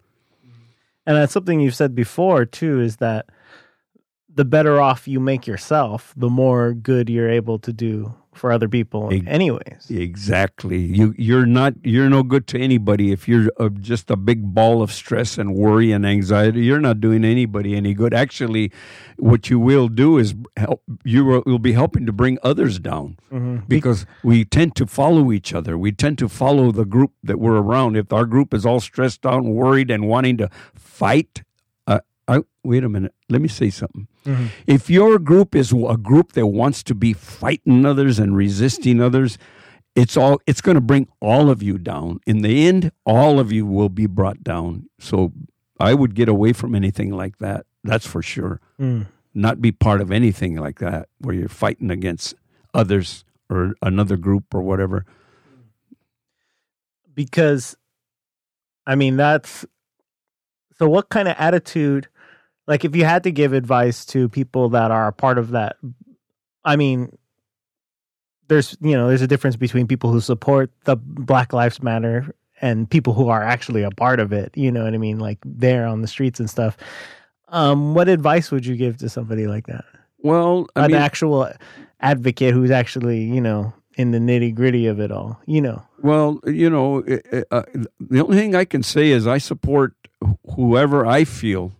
And 1.06 1.16
that's 1.16 1.32
something 1.32 1.60
you've 1.60 1.74
said 1.74 1.94
before 1.94 2.44
too 2.44 2.80
is 2.80 2.96
that 2.96 3.26
the 4.32 4.44
better 4.44 4.80
off 4.80 5.08
you 5.08 5.18
make 5.18 5.46
yourself, 5.46 6.12
the 6.16 6.28
more 6.28 6.72
good 6.72 7.08
you're 7.08 7.30
able 7.30 7.58
to 7.60 7.72
do 7.72 8.14
for 8.34 8.52
other 8.52 8.68
people 8.68 9.10
Ex- 9.12 9.26
anyways. 9.26 9.90
Exactly. 9.90 10.78
You 10.78 11.14
you're 11.18 11.46
not 11.46 11.74
you're 11.82 12.08
no 12.08 12.22
good 12.22 12.46
to 12.48 12.58
anybody 12.58 13.12
if 13.12 13.28
you're 13.28 13.50
uh, 13.58 13.68
just 13.68 14.10
a 14.10 14.16
big 14.16 14.54
ball 14.54 14.82
of 14.82 14.92
stress 14.92 15.38
and 15.38 15.54
worry 15.54 15.92
and 15.92 16.06
anxiety. 16.06 16.62
You're 16.64 16.80
not 16.80 17.00
doing 17.00 17.24
anybody 17.24 17.76
any 17.76 17.94
good. 17.94 18.14
Actually, 18.14 18.72
what 19.16 19.50
you 19.50 19.58
will 19.58 19.88
do 19.88 20.18
is 20.18 20.34
help. 20.56 20.82
You 21.04 21.24
will, 21.24 21.42
will 21.46 21.58
be 21.58 21.72
helping 21.72 22.06
to 22.06 22.12
bring 22.12 22.38
others 22.42 22.78
down 22.78 23.18
because 23.68 24.06
we 24.22 24.44
tend 24.44 24.76
to 24.76 24.86
follow 24.86 25.32
each 25.32 25.52
other. 25.52 25.76
We 25.76 25.92
tend 25.92 26.18
to 26.18 26.28
follow 26.28 26.72
the 26.72 26.84
group 26.84 27.12
that 27.22 27.38
we're 27.38 27.58
around. 27.58 27.96
If 27.96 28.12
our 28.12 28.24
group 28.24 28.54
is 28.54 28.64
all 28.64 28.80
stressed 28.80 29.26
out 29.26 29.42
and 29.42 29.54
worried 29.54 29.90
and 29.90 30.06
wanting 30.06 30.36
to 30.38 30.50
fight, 30.74 31.42
I, 32.30 32.42
wait 32.62 32.84
a 32.84 32.88
minute. 32.88 33.12
Let 33.28 33.42
me 33.42 33.48
say 33.48 33.70
something. 33.70 34.06
If 34.66 34.88
your 34.88 35.18
group 35.18 35.56
is 35.56 35.72
a 35.72 35.96
group 35.96 36.32
that 36.32 36.46
wants 36.46 36.84
to 36.84 36.94
be 36.94 37.12
fighting 37.12 37.84
others 37.84 38.20
and 38.20 38.36
resisting 38.36 39.02
others, 39.02 39.36
it's 39.96 40.16
all 40.16 40.40
it's 40.46 40.60
going 40.60 40.76
to 40.76 40.80
bring 40.80 41.08
all 41.20 41.50
of 41.50 41.60
you 41.60 41.76
down. 41.76 42.20
In 42.28 42.42
the 42.42 42.68
end, 42.68 42.92
all 43.04 43.40
of 43.40 43.50
you 43.50 43.66
will 43.66 43.88
be 43.88 44.06
brought 44.06 44.44
down. 44.44 44.88
So 45.00 45.32
I 45.80 45.94
would 45.94 46.14
get 46.14 46.28
away 46.28 46.52
from 46.52 46.76
anything 46.76 47.10
like 47.10 47.38
that. 47.38 47.66
That's 47.82 48.06
for 48.06 48.22
sure. 48.22 48.60
Mm. 48.80 49.08
Not 49.34 49.60
be 49.60 49.72
part 49.72 50.00
of 50.00 50.12
anything 50.12 50.54
like 50.54 50.78
that 50.78 51.08
where 51.18 51.34
you're 51.34 51.48
fighting 51.48 51.90
against 51.90 52.36
others 52.72 53.24
or 53.48 53.74
another 53.82 54.16
group 54.16 54.54
or 54.54 54.62
whatever. 54.62 55.04
Because 57.12 57.76
I 58.86 58.94
mean 58.94 59.16
that's 59.16 59.66
so 60.78 60.88
what 60.88 61.08
kind 61.08 61.26
of 61.26 61.34
attitude 61.36 62.08
like 62.70 62.84
if 62.84 62.94
you 62.94 63.04
had 63.04 63.24
to 63.24 63.32
give 63.32 63.52
advice 63.52 64.06
to 64.06 64.28
people 64.28 64.68
that 64.70 64.92
are 64.92 65.08
a 65.08 65.12
part 65.12 65.38
of 65.38 65.50
that 65.50 65.76
I 66.64 66.76
mean 66.76 67.18
there's 68.46 68.76
you 68.80 68.96
know 68.96 69.08
there's 69.08 69.22
a 69.22 69.26
difference 69.26 69.56
between 69.56 69.86
people 69.88 70.10
who 70.12 70.20
support 70.20 70.70
the 70.84 70.96
Black 70.96 71.52
Lives 71.52 71.82
Matter 71.82 72.34
and 72.62 72.88
people 72.88 73.12
who 73.12 73.28
are 73.28 73.42
actually 73.42 73.82
a 73.82 73.90
part 73.90 74.20
of 74.20 74.32
it, 74.32 74.52
you 74.54 74.70
know 74.70 74.84
what 74.84 74.94
I 74.94 74.98
mean, 74.98 75.18
like 75.18 75.38
there 75.44 75.86
on 75.86 76.00
the 76.00 76.08
streets 76.08 76.38
and 76.40 76.48
stuff. 76.48 76.76
Um 77.48 77.94
what 77.94 78.08
advice 78.08 78.50
would 78.52 78.64
you 78.64 78.76
give 78.76 78.98
to 78.98 79.08
somebody 79.08 79.46
like 79.48 79.66
that? 79.66 79.84
Well, 80.18 80.68
I 80.76 80.84
An 80.84 80.92
mean, 80.92 81.00
actual 81.00 81.50
advocate 82.00 82.54
who's 82.54 82.70
actually, 82.70 83.24
you 83.24 83.40
know, 83.40 83.72
in 83.96 84.12
the 84.12 84.18
nitty-gritty 84.18 84.86
of 84.86 85.00
it 85.00 85.10
all, 85.10 85.40
you 85.46 85.60
know. 85.60 85.82
Well, 86.02 86.40
you 86.46 86.70
know, 86.70 87.02
uh, 87.02 87.42
uh, 87.50 87.62
the 87.98 88.22
only 88.22 88.36
thing 88.36 88.54
I 88.54 88.64
can 88.64 88.82
say 88.82 89.10
is 89.10 89.26
I 89.26 89.38
support 89.38 89.94
whoever 90.54 91.04
I 91.04 91.24
feel 91.24 91.72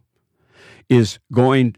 is 0.91 1.19
going 1.33 1.77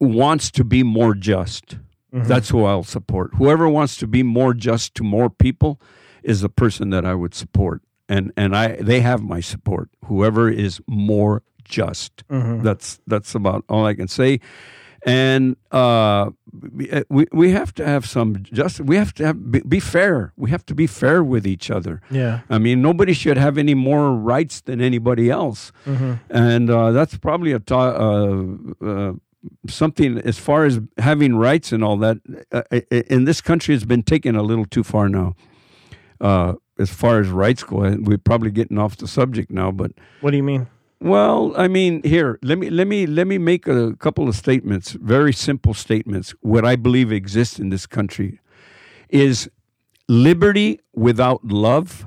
wants 0.00 0.50
to 0.52 0.64
be 0.64 0.82
more 0.82 1.14
just. 1.14 1.76
Mm-hmm. 2.14 2.28
That's 2.28 2.48
who 2.48 2.64
I'll 2.64 2.84
support. 2.84 3.34
Whoever 3.34 3.68
wants 3.68 3.96
to 3.98 4.06
be 4.06 4.22
more 4.22 4.54
just 4.54 4.94
to 4.94 5.02
more 5.02 5.28
people 5.28 5.80
is 6.22 6.40
the 6.40 6.48
person 6.48 6.90
that 6.90 7.04
I 7.04 7.14
would 7.14 7.34
support, 7.34 7.82
and 8.08 8.32
and 8.36 8.56
I 8.56 8.76
they 8.76 9.00
have 9.00 9.22
my 9.22 9.40
support. 9.40 9.90
Whoever 10.06 10.48
is 10.48 10.80
more 10.86 11.42
just. 11.64 12.26
Mm-hmm. 12.28 12.62
That's 12.62 13.00
that's 13.06 13.34
about 13.34 13.64
all 13.68 13.84
I 13.84 13.94
can 13.94 14.08
say. 14.08 14.40
And 15.06 15.56
uh, 15.70 16.30
we 17.10 17.26
we 17.32 17.50
have 17.50 17.74
to 17.74 17.84
have 17.84 18.06
some 18.06 18.36
just. 18.42 18.80
We 18.80 18.96
have 18.96 19.12
to 19.14 19.26
have 19.26 19.50
be, 19.50 19.60
be 19.60 19.78
fair. 19.80 20.32
We 20.36 20.50
have 20.50 20.64
to 20.66 20.74
be 20.74 20.86
fair 20.86 21.22
with 21.22 21.46
each 21.46 21.70
other. 21.70 22.00
Yeah. 22.10 22.40
I 22.48 22.56
mean, 22.58 22.80
nobody 22.80 23.12
should 23.12 23.36
have 23.36 23.58
any 23.58 23.74
more 23.74 24.12
rights 24.14 24.62
than 24.62 24.80
anybody 24.80 25.28
else, 25.30 25.72
and 26.30 26.70
uh, 26.70 26.92
that's 26.92 27.18
probably 27.18 27.52
a 27.52 27.58
ta- 27.58 27.96
uh, 27.96 28.44
uh, 28.82 29.12
something 29.68 30.18
as 30.24 30.38
far 30.38 30.64
as 30.64 30.80
having 30.96 31.36
rights 31.36 31.70
and 31.72 31.84
all 31.84 31.98
that. 31.98 32.16
Uh, 32.50 32.62
i- 32.72 32.86
i- 32.90 33.04
in 33.10 33.24
this 33.26 33.42
country, 33.42 33.74
it's 33.74 33.84
been 33.84 34.02
taken 34.02 34.36
a 34.36 34.42
little 34.42 34.64
too 34.64 34.82
far 34.82 35.08
now. 35.10 35.34
Uh, 36.20 36.54
as 36.78 36.90
far 36.90 37.20
as 37.20 37.28
rights 37.28 37.62
go, 37.62 37.76
we're 38.00 38.16
probably 38.18 38.50
getting 38.50 38.78
off 38.78 38.96
the 38.96 39.06
subject 39.06 39.50
now, 39.50 39.70
but 39.70 39.92
What 40.22 40.30
do 40.30 40.36
you 40.38 40.42
mean? 40.42 40.66
Well, 41.04 41.52
I 41.54 41.68
mean, 41.68 42.02
here 42.02 42.38
let 42.42 42.58
me 42.58 42.70
let 42.70 42.86
me 42.86 43.06
let 43.06 43.26
me 43.26 43.36
make 43.36 43.68
a 43.68 43.94
couple 43.96 44.26
of 44.26 44.34
statements, 44.34 44.92
very 44.92 45.34
simple 45.34 45.74
statements. 45.74 46.34
What 46.40 46.64
I 46.64 46.76
believe 46.76 47.12
exists 47.12 47.58
in 47.58 47.68
this 47.68 47.86
country 47.86 48.40
is 49.10 49.50
liberty 50.08 50.80
without 50.94 51.44
love 51.44 52.06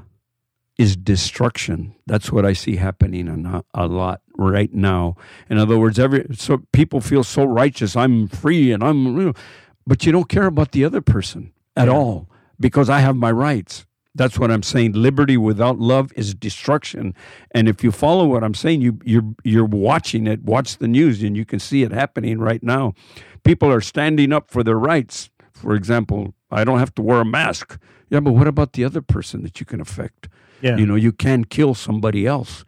is 0.78 0.96
destruction. 0.96 1.96
That's 2.06 2.32
what 2.32 2.46
I 2.46 2.54
see 2.54 2.76
happening 2.76 3.28
a, 3.74 3.88
lot 3.88 4.22
right 4.38 4.74
now. 4.74 5.16
In 5.50 5.58
other 5.58 5.78
words, 5.78 5.98
every 5.98 6.26
so 6.34 6.64
people 6.72 7.02
feel 7.02 7.24
so 7.24 7.44
righteous. 7.46 7.96
I'm 7.96 8.28
free 8.28 8.72
and 8.72 8.84
I'm, 8.84 9.06
you 9.06 9.26
know, 9.26 9.34
but 9.88 10.06
you 10.06 10.12
don't 10.12 10.30
care 10.30 10.46
about 10.46 10.72
the 10.72 10.86
other 10.86 11.02
person 11.02 11.52
at 11.76 11.90
all 11.90 12.30
because 12.60 12.90
I 12.90 13.00
have 13.00 13.16
my 13.16 13.32
rights. 13.32 13.87
That's 14.18 14.38
what 14.40 14.52
I'm 14.52 14.64
saying. 14.64 14.94
Liberty 14.94 15.38
without 15.38 15.80
love 15.80 16.12
is 16.16 16.34
destruction. 16.34 17.14
And 17.52 17.70
if 17.70 17.84
you 17.84 17.92
follow 17.92 18.26
what 18.26 18.44
I'm 18.44 18.54
saying, 18.54 18.82
you 18.82 19.00
you're 19.04 19.24
you're 19.44 19.66
watching 19.66 20.28
it. 20.28 20.44
Watch 20.44 20.78
the 20.78 20.88
news, 20.88 21.24
and 21.24 21.38
you 21.38 21.46
can 21.46 21.60
see 21.60 21.84
it 21.84 21.92
happening 21.92 22.40
right 22.40 22.64
now. 22.64 22.94
People 23.44 23.72
are 23.72 23.82
standing 23.82 24.34
up 24.34 24.50
for 24.50 24.64
their 24.64 24.78
rights, 24.78 25.30
For 25.54 25.74
example, 25.74 26.34
I 26.52 26.64
don't 26.64 26.80
have 26.80 26.94
to 26.96 27.02
wear 27.02 27.22
a 27.22 27.26
mask. 27.26 27.80
Yeah, 28.10 28.20
but 28.20 28.34
what 28.34 28.48
about 28.48 28.74
the 28.74 28.84
other 28.84 29.02
person 29.02 29.44
that 29.44 29.60
you 29.60 29.66
can 29.66 29.82
affect? 29.82 30.30
Yeah. 30.62 30.78
You 30.78 30.86
know, 30.86 30.96
you 30.96 31.12
can 31.12 31.46
kill 31.46 31.74
somebody 31.74 32.26
else. 32.26 32.64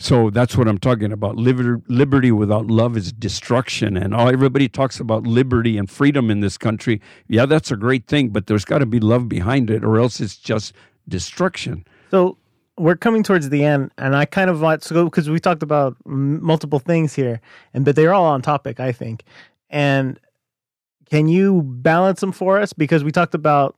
So 0.00 0.30
that's 0.30 0.56
what 0.56 0.66
I'm 0.66 0.78
talking 0.78 1.12
about. 1.12 1.36
Liber- 1.36 1.82
liberty 1.86 2.32
without 2.32 2.68
love 2.68 2.96
is 2.96 3.12
destruction. 3.12 3.98
And 3.98 4.14
all, 4.14 4.30
everybody 4.30 4.66
talks 4.66 4.98
about 4.98 5.26
liberty 5.26 5.76
and 5.76 5.90
freedom 5.90 6.30
in 6.30 6.40
this 6.40 6.56
country. 6.56 7.02
Yeah, 7.28 7.44
that's 7.44 7.70
a 7.70 7.76
great 7.76 8.06
thing, 8.06 8.30
but 8.30 8.46
there's 8.46 8.64
got 8.64 8.78
to 8.78 8.86
be 8.86 8.98
love 8.98 9.28
behind 9.28 9.68
it, 9.70 9.84
or 9.84 9.98
else 9.98 10.18
it's 10.18 10.38
just 10.38 10.72
destruction. 11.06 11.84
So 12.10 12.38
we're 12.78 12.96
coming 12.96 13.22
towards 13.22 13.50
the 13.50 13.62
end, 13.62 13.90
and 13.98 14.16
I 14.16 14.24
kind 14.24 14.48
of 14.48 14.62
want 14.62 14.80
to 14.84 14.94
go 14.94 15.04
because 15.04 15.28
we 15.28 15.38
talked 15.38 15.62
about 15.62 15.96
m- 16.06 16.42
multiple 16.42 16.78
things 16.78 17.14
here, 17.14 17.42
and 17.74 17.84
but 17.84 17.94
they're 17.94 18.14
all 18.14 18.24
on 18.24 18.40
topic, 18.40 18.80
I 18.80 18.92
think. 18.92 19.22
And 19.68 20.18
can 21.10 21.28
you 21.28 21.60
balance 21.62 22.20
them 22.20 22.32
for 22.32 22.58
us? 22.58 22.72
Because 22.72 23.04
we 23.04 23.12
talked 23.12 23.34
about 23.34 23.76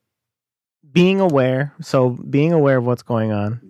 being 0.92 1.18
aware, 1.18 1.74
so 1.80 2.10
being 2.10 2.52
aware 2.52 2.76
of 2.76 2.86
what's 2.86 3.02
going 3.02 3.32
on, 3.32 3.60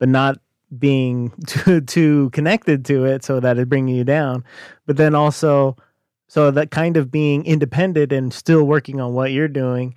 but 0.00 0.08
not 0.08 0.38
being 0.78 1.32
too, 1.46 1.80
too 1.80 2.30
connected 2.30 2.84
to 2.86 3.04
it, 3.04 3.24
so 3.24 3.40
that 3.40 3.58
it 3.58 3.68
bringing 3.68 3.94
you 3.96 4.04
down. 4.04 4.44
But 4.86 4.96
then 4.96 5.14
also, 5.14 5.76
so 6.28 6.50
that 6.50 6.70
kind 6.70 6.96
of 6.96 7.10
being 7.10 7.44
independent 7.44 8.12
and 8.12 8.32
still 8.32 8.64
working 8.64 9.00
on 9.00 9.12
what 9.12 9.32
you're 9.32 9.48
doing, 9.48 9.94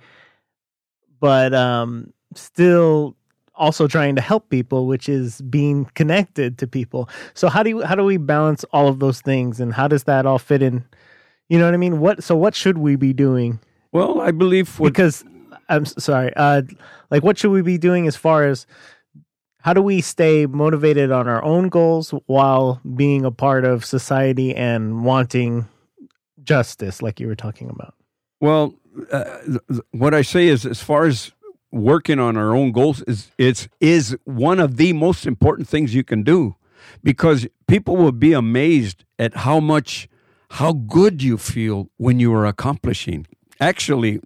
but 1.20 1.54
um, 1.54 2.12
still 2.34 3.16
also 3.54 3.88
trying 3.88 4.14
to 4.16 4.20
help 4.22 4.48
people, 4.50 4.86
which 4.86 5.08
is 5.08 5.40
being 5.42 5.86
connected 5.94 6.58
to 6.58 6.66
people. 6.66 7.08
So 7.34 7.48
how 7.48 7.62
do 7.62 7.70
you 7.70 7.82
how 7.82 7.94
do 7.94 8.04
we 8.04 8.16
balance 8.18 8.64
all 8.72 8.88
of 8.88 8.98
those 8.98 9.20
things, 9.20 9.60
and 9.60 9.72
how 9.72 9.88
does 9.88 10.04
that 10.04 10.26
all 10.26 10.38
fit 10.38 10.62
in? 10.62 10.84
You 11.48 11.58
know 11.58 11.64
what 11.64 11.74
I 11.74 11.78
mean? 11.78 12.00
What 12.00 12.22
so 12.22 12.36
what 12.36 12.54
should 12.54 12.78
we 12.78 12.96
be 12.96 13.12
doing? 13.12 13.60
Well, 13.92 14.20
I 14.20 14.30
believe 14.30 14.78
what 14.78 14.92
Because 14.92 15.24
I'm 15.68 15.84
sorry, 15.84 16.32
uh, 16.36 16.62
like 17.10 17.22
what 17.22 17.38
should 17.38 17.50
we 17.50 17.62
be 17.62 17.78
doing 17.78 18.06
as 18.06 18.16
far 18.16 18.44
as 18.44 18.66
how 19.66 19.72
do 19.72 19.82
we 19.82 20.00
stay 20.00 20.46
motivated 20.46 21.10
on 21.10 21.26
our 21.26 21.42
own 21.42 21.68
goals 21.68 22.14
while 22.26 22.80
being 22.94 23.24
a 23.24 23.32
part 23.32 23.64
of 23.64 23.84
society 23.84 24.54
and 24.54 25.04
wanting 25.04 25.66
justice, 26.44 27.02
like 27.02 27.18
you 27.18 27.26
were 27.26 27.34
talking 27.34 27.68
about? 27.68 27.92
Well, 28.40 28.74
uh, 29.10 29.38
what 29.90 30.14
I 30.14 30.22
say 30.22 30.46
is, 30.46 30.64
as 30.64 30.80
far 30.80 31.06
as 31.06 31.32
working 31.72 32.20
on 32.20 32.36
our 32.36 32.54
own 32.54 32.70
goals, 32.70 33.02
is 33.08 33.32
it's 33.38 33.66
is 33.80 34.16
one 34.22 34.60
of 34.60 34.76
the 34.76 34.92
most 34.92 35.26
important 35.26 35.66
things 35.68 35.96
you 35.96 36.04
can 36.04 36.22
do, 36.22 36.54
because 37.02 37.48
people 37.66 37.96
will 37.96 38.12
be 38.12 38.34
amazed 38.34 39.04
at 39.18 39.34
how 39.38 39.58
much, 39.58 40.08
how 40.50 40.74
good 40.74 41.24
you 41.24 41.36
feel 41.36 41.90
when 41.96 42.20
you 42.20 42.32
are 42.32 42.46
accomplishing. 42.46 43.26
Actually, 43.58 44.20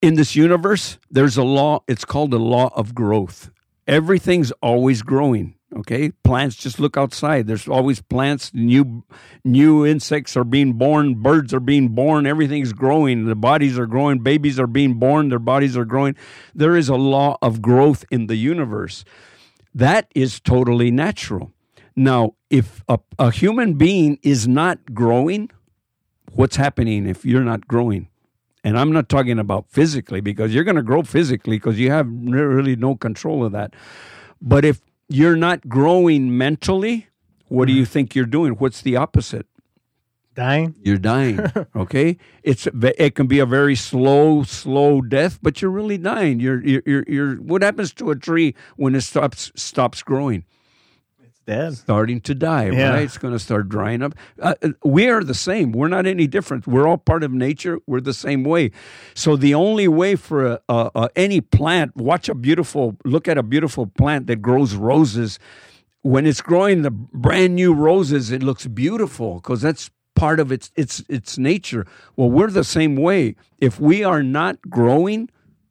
in 0.00 0.14
this 0.14 0.36
universe, 0.36 0.96
there's 1.10 1.36
a 1.36 1.42
law. 1.42 1.80
It's 1.88 2.04
called 2.04 2.30
the 2.30 2.38
law 2.38 2.70
of 2.76 2.94
growth. 2.94 3.50
Everything's 3.86 4.50
always 4.62 5.02
growing. 5.02 5.54
Okay, 5.74 6.10
plants 6.22 6.56
just 6.56 6.78
look 6.78 6.96
outside. 6.96 7.46
There's 7.46 7.68
always 7.68 8.00
plants. 8.00 8.52
New, 8.54 9.04
new 9.44 9.84
insects 9.84 10.36
are 10.36 10.44
being 10.44 10.74
born. 10.74 11.16
Birds 11.22 11.52
are 11.52 11.60
being 11.60 11.88
born. 11.88 12.26
Everything's 12.26 12.72
growing. 12.72 13.26
The 13.26 13.34
bodies 13.34 13.78
are 13.78 13.86
growing. 13.86 14.20
Babies 14.20 14.60
are 14.60 14.68
being 14.68 14.94
born. 14.94 15.28
Their 15.28 15.40
bodies 15.40 15.76
are 15.76 15.84
growing. 15.84 16.14
There 16.54 16.76
is 16.76 16.88
a 16.88 16.94
law 16.94 17.36
of 17.42 17.60
growth 17.60 18.04
in 18.10 18.28
the 18.28 18.36
universe. 18.36 19.04
That 19.74 20.10
is 20.14 20.40
totally 20.40 20.90
natural. 20.90 21.52
Now, 21.96 22.34
if 22.48 22.84
a, 22.88 22.98
a 23.18 23.30
human 23.30 23.74
being 23.74 24.18
is 24.22 24.46
not 24.46 24.94
growing, 24.94 25.50
what's 26.32 26.56
happening 26.56 27.06
if 27.06 27.24
you're 27.24 27.44
not 27.44 27.66
growing? 27.66 28.08
And 28.66 28.76
I'm 28.76 28.90
not 28.90 29.08
talking 29.08 29.38
about 29.38 29.70
physically 29.70 30.20
because 30.20 30.52
you're 30.52 30.64
going 30.64 30.74
to 30.74 30.82
grow 30.82 31.04
physically 31.04 31.56
because 31.56 31.78
you 31.78 31.92
have 31.92 32.08
really 32.10 32.74
no 32.74 32.96
control 32.96 33.44
of 33.44 33.52
that. 33.52 33.74
But 34.42 34.64
if 34.64 34.80
you're 35.08 35.36
not 35.36 35.68
growing 35.68 36.36
mentally, 36.36 37.06
what 37.46 37.68
do 37.68 37.72
you 37.72 37.84
mm-hmm. 37.84 37.92
think 37.92 38.16
you're 38.16 38.26
doing? 38.26 38.54
What's 38.54 38.82
the 38.82 38.96
opposite? 38.96 39.46
Dying? 40.34 40.74
You're 40.82 40.98
dying. 40.98 41.38
Okay, 41.76 42.16
it's 42.42 42.66
it 42.98 43.14
can 43.14 43.28
be 43.28 43.38
a 43.38 43.46
very 43.46 43.76
slow, 43.76 44.42
slow 44.42 45.00
death, 45.00 45.38
but 45.42 45.62
you're 45.62 45.70
really 45.70 45.98
dying. 45.98 46.40
You're 46.40 46.60
you're 46.64 46.82
you're, 46.84 47.04
you're 47.06 47.34
what 47.36 47.62
happens 47.62 47.92
to 47.94 48.10
a 48.10 48.16
tree 48.16 48.56
when 48.74 48.96
it 48.96 49.02
stops 49.02 49.52
stops 49.54 50.02
growing? 50.02 50.44
Dead. 51.46 51.76
starting 51.76 52.20
to 52.22 52.34
die, 52.34 52.70
Yeah. 52.70 52.90
right? 52.90 53.02
It's 53.02 53.18
going 53.18 53.32
to 53.32 53.38
start 53.38 53.68
drying 53.68 54.02
up. 54.02 54.14
Uh, 54.40 54.54
uh, 54.62 54.68
we 54.84 55.08
are 55.08 55.22
the 55.22 55.34
same. 55.34 55.72
We're 55.72 55.88
not 55.88 56.04
any 56.06 56.26
different. 56.26 56.66
We're 56.66 56.86
all 56.88 56.98
part 56.98 57.22
of 57.22 57.32
nature. 57.32 57.78
We're 57.86 58.00
the 58.00 58.12
same 58.14 58.42
way. 58.44 58.72
So 59.14 59.36
the 59.36 59.54
only 59.54 59.86
way 59.88 60.16
for 60.16 60.46
a, 60.46 60.60
a, 60.68 60.90
a, 60.94 61.08
any 61.14 61.40
plant, 61.40 61.96
watch 61.96 62.28
a 62.28 62.34
beautiful, 62.34 62.96
look 63.04 63.28
at 63.28 63.38
a 63.38 63.42
beautiful 63.44 63.86
plant 63.86 64.26
that 64.26 64.42
grows 64.42 64.74
roses. 64.74 65.38
When 66.02 66.26
it's 66.26 66.40
growing 66.40 66.82
the 66.82 66.90
brand 66.90 67.54
new 67.54 67.72
roses, 67.74 68.30
it 68.32 68.42
looks 68.42 68.66
beautiful 68.66 69.36
because 69.36 69.60
that's 69.60 69.90
part 70.14 70.40
of 70.40 70.50
its 70.50 70.70
its 70.76 71.02
its 71.08 71.36
nature. 71.36 71.86
Well, 72.16 72.30
we're 72.30 72.50
the 72.50 72.64
same 72.64 72.96
way. 72.96 73.36
If 73.58 73.78
we 73.80 74.02
are 74.04 74.22
not 74.22 74.58
growing, 74.70 75.28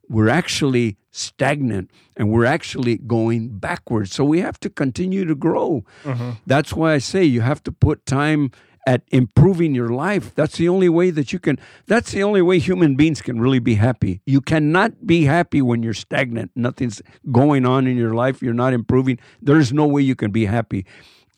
we're 0.10 0.30
actually 0.30 0.98
stagnant 1.12 1.90
and 2.16 2.30
we're 2.32 2.46
actually 2.46 2.98
going 2.98 3.58
backwards. 3.58 4.14
So 4.14 4.24
we 4.24 4.42
have 4.42 4.60
to 4.62 4.70
continue 4.70 5.26
to 5.26 5.36
grow. 5.36 5.84
Mm-hmm. 6.04 6.32
That's 6.46 6.74
why 6.74 6.94
I 6.94 6.98
say 6.98 7.24
you 7.24 7.42
have 7.42 7.64
to 7.64 7.72
put 7.72 8.06
time 8.06 8.52
at 8.88 9.02
improving 9.10 9.74
your 9.74 9.90
life. 9.90 10.36
That's 10.36 10.58
the 10.58 10.70
only 10.70 10.90
way 10.90 11.10
that 11.10 11.34
you 11.34 11.40
can, 11.40 11.58
that's 11.88 12.12
the 12.12 12.22
only 12.22 12.42
way 12.42 12.60
human 12.60 12.96
beings 12.96 13.22
can 13.22 13.42
really 13.42 13.60
be 13.60 13.76
happy. 13.76 14.22
You 14.26 14.42
cannot 14.42 15.08
be 15.08 15.24
happy 15.24 15.62
when 15.62 15.82
you're 15.82 15.94
stagnant. 15.94 16.52
Nothing's 16.56 17.02
going 17.32 17.66
on 17.66 17.88
in 17.88 17.98
your 17.98 18.14
life. 18.14 18.42
You're 18.42 18.54
not 18.54 18.74
improving. 18.74 19.18
There's 19.42 19.74
no 19.74 19.88
way 19.88 20.04
you 20.04 20.16
can 20.16 20.32
be 20.32 20.46
happy. 20.46 20.86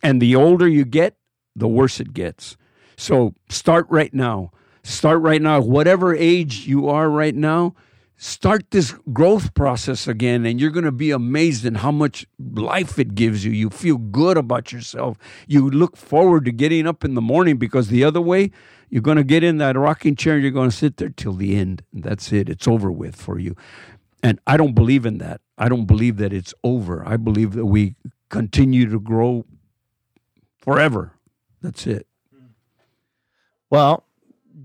And 0.04 0.22
the 0.22 0.36
older 0.36 0.68
you 0.68 0.84
get, 0.84 1.16
the 1.56 1.68
worse 1.68 2.00
it 2.00 2.14
gets. 2.14 2.58
So 2.98 3.34
start 3.50 3.88
right 3.90 4.14
now. 4.14 4.52
Start 4.84 5.22
right 5.22 5.42
now. 5.42 5.62
Whatever 5.62 6.16
age 6.16 6.68
you 6.68 6.90
are 6.90 7.10
right 7.10 7.36
now, 7.36 7.76
start 8.18 8.72
this 8.72 8.94
growth 9.14 9.54
process 9.54 10.08
again 10.08 10.46
and 10.46 10.60
you're 10.60 10.72
going 10.72 10.84
to 10.84 10.92
be 10.92 11.12
amazed 11.12 11.66
in 11.66 11.76
how 11.76 11.92
much 11.92 12.26
life 12.40 12.98
it 12.98 13.14
gives 13.14 13.46
you. 13.46 13.52
You 13.52 13.70
feel 13.70 13.98
good 13.98 14.38
about 14.38 14.72
yourself. 14.72 15.18
You 15.48 15.70
look 15.70 15.96
forward 15.96 16.46
to 16.46 16.52
getting 16.52 16.88
up 16.88 17.06
in 17.06 17.14
the 17.14 17.22
morning 17.22 17.58
because 17.58 17.90
the 17.90 18.04
other 18.04 18.22
way 18.22 18.52
you're 18.90 19.04
going 19.04 19.18
to 19.18 19.24
get 19.24 19.44
in 19.44 19.58
that 19.58 19.78
rocking 19.78 20.16
chair 20.16 20.34
and 20.34 20.42
you're 20.42 20.52
going 20.52 20.72
to 20.72 20.76
sit 20.76 20.98
there 20.98 21.10
till 21.10 21.34
the 21.34 21.56
end. 21.56 21.84
That's 21.94 22.34
it. 22.34 22.50
It's 22.50 22.68
over 22.68 22.92
with 22.92 23.16
for 23.16 23.38
you. 23.38 23.56
And 24.24 24.40
i 24.48 24.58
don't 24.58 24.74
believe 24.74 25.06
in 25.06 25.20
that. 25.20 25.42
I 25.58 25.70
don't 25.70 25.86
believe 25.86 26.18
that 26.18 26.34
it's 26.34 26.54
over. 26.64 27.08
I 27.08 27.18
believe 27.18 27.54
that 27.54 27.68
we 27.68 27.96
continue 28.30 28.90
to 28.90 29.00
grow 29.00 29.46
forever. 30.58 31.14
That's 31.62 31.86
it. 31.86 32.08
Well, 33.70 34.07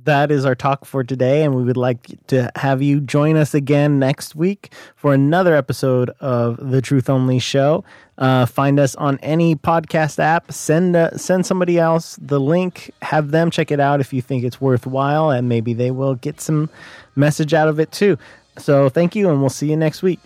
that 0.05 0.31
is 0.31 0.45
our 0.45 0.55
talk 0.55 0.85
for 0.85 1.05
today, 1.05 1.45
and 1.45 1.55
we 1.55 1.63
would 1.63 1.77
like 1.77 2.27
to 2.29 2.51
have 2.57 2.83
you 2.83 3.01
join 3.01 3.37
us 3.37 3.55
again 3.55 3.99
next 3.99 4.35
week 4.35 4.73
for 4.97 5.13
another 5.13 5.55
episode 5.55 6.11
of 6.21 6.57
the 6.71 6.81
Truth 6.81 7.11
Only 7.11 7.39
Show. 7.39 7.85
Uh, 8.19 8.47
find 8.47 8.81
us 8.81 8.95
on 8.97 9.19
any 9.19 9.55
podcast 9.55 10.19
app. 10.19 10.51
Send 10.53 10.97
uh, 10.97 11.17
send 11.17 11.47
somebody 11.47 11.79
else 11.79 12.19
the 12.21 12.41
link. 12.41 12.91
Have 13.03 13.31
them 13.31 13.51
check 13.51 13.71
it 13.71 13.81
out 13.81 14.01
if 14.01 14.13
you 14.13 14.23
think 14.23 14.45
it's 14.45 14.61
worthwhile, 14.61 15.31
and 15.31 15.49
maybe 15.49 15.75
they 15.75 15.91
will 15.91 16.15
get 16.15 16.41
some 16.41 16.71
message 17.15 17.53
out 17.55 17.69
of 17.69 17.79
it 17.79 17.93
too. 17.93 18.19
So, 18.59 18.89
thank 18.89 19.15
you, 19.15 19.31
and 19.31 19.41
we'll 19.41 19.51
see 19.51 19.71
you 19.71 19.77
next 19.77 20.03
week. 20.03 20.21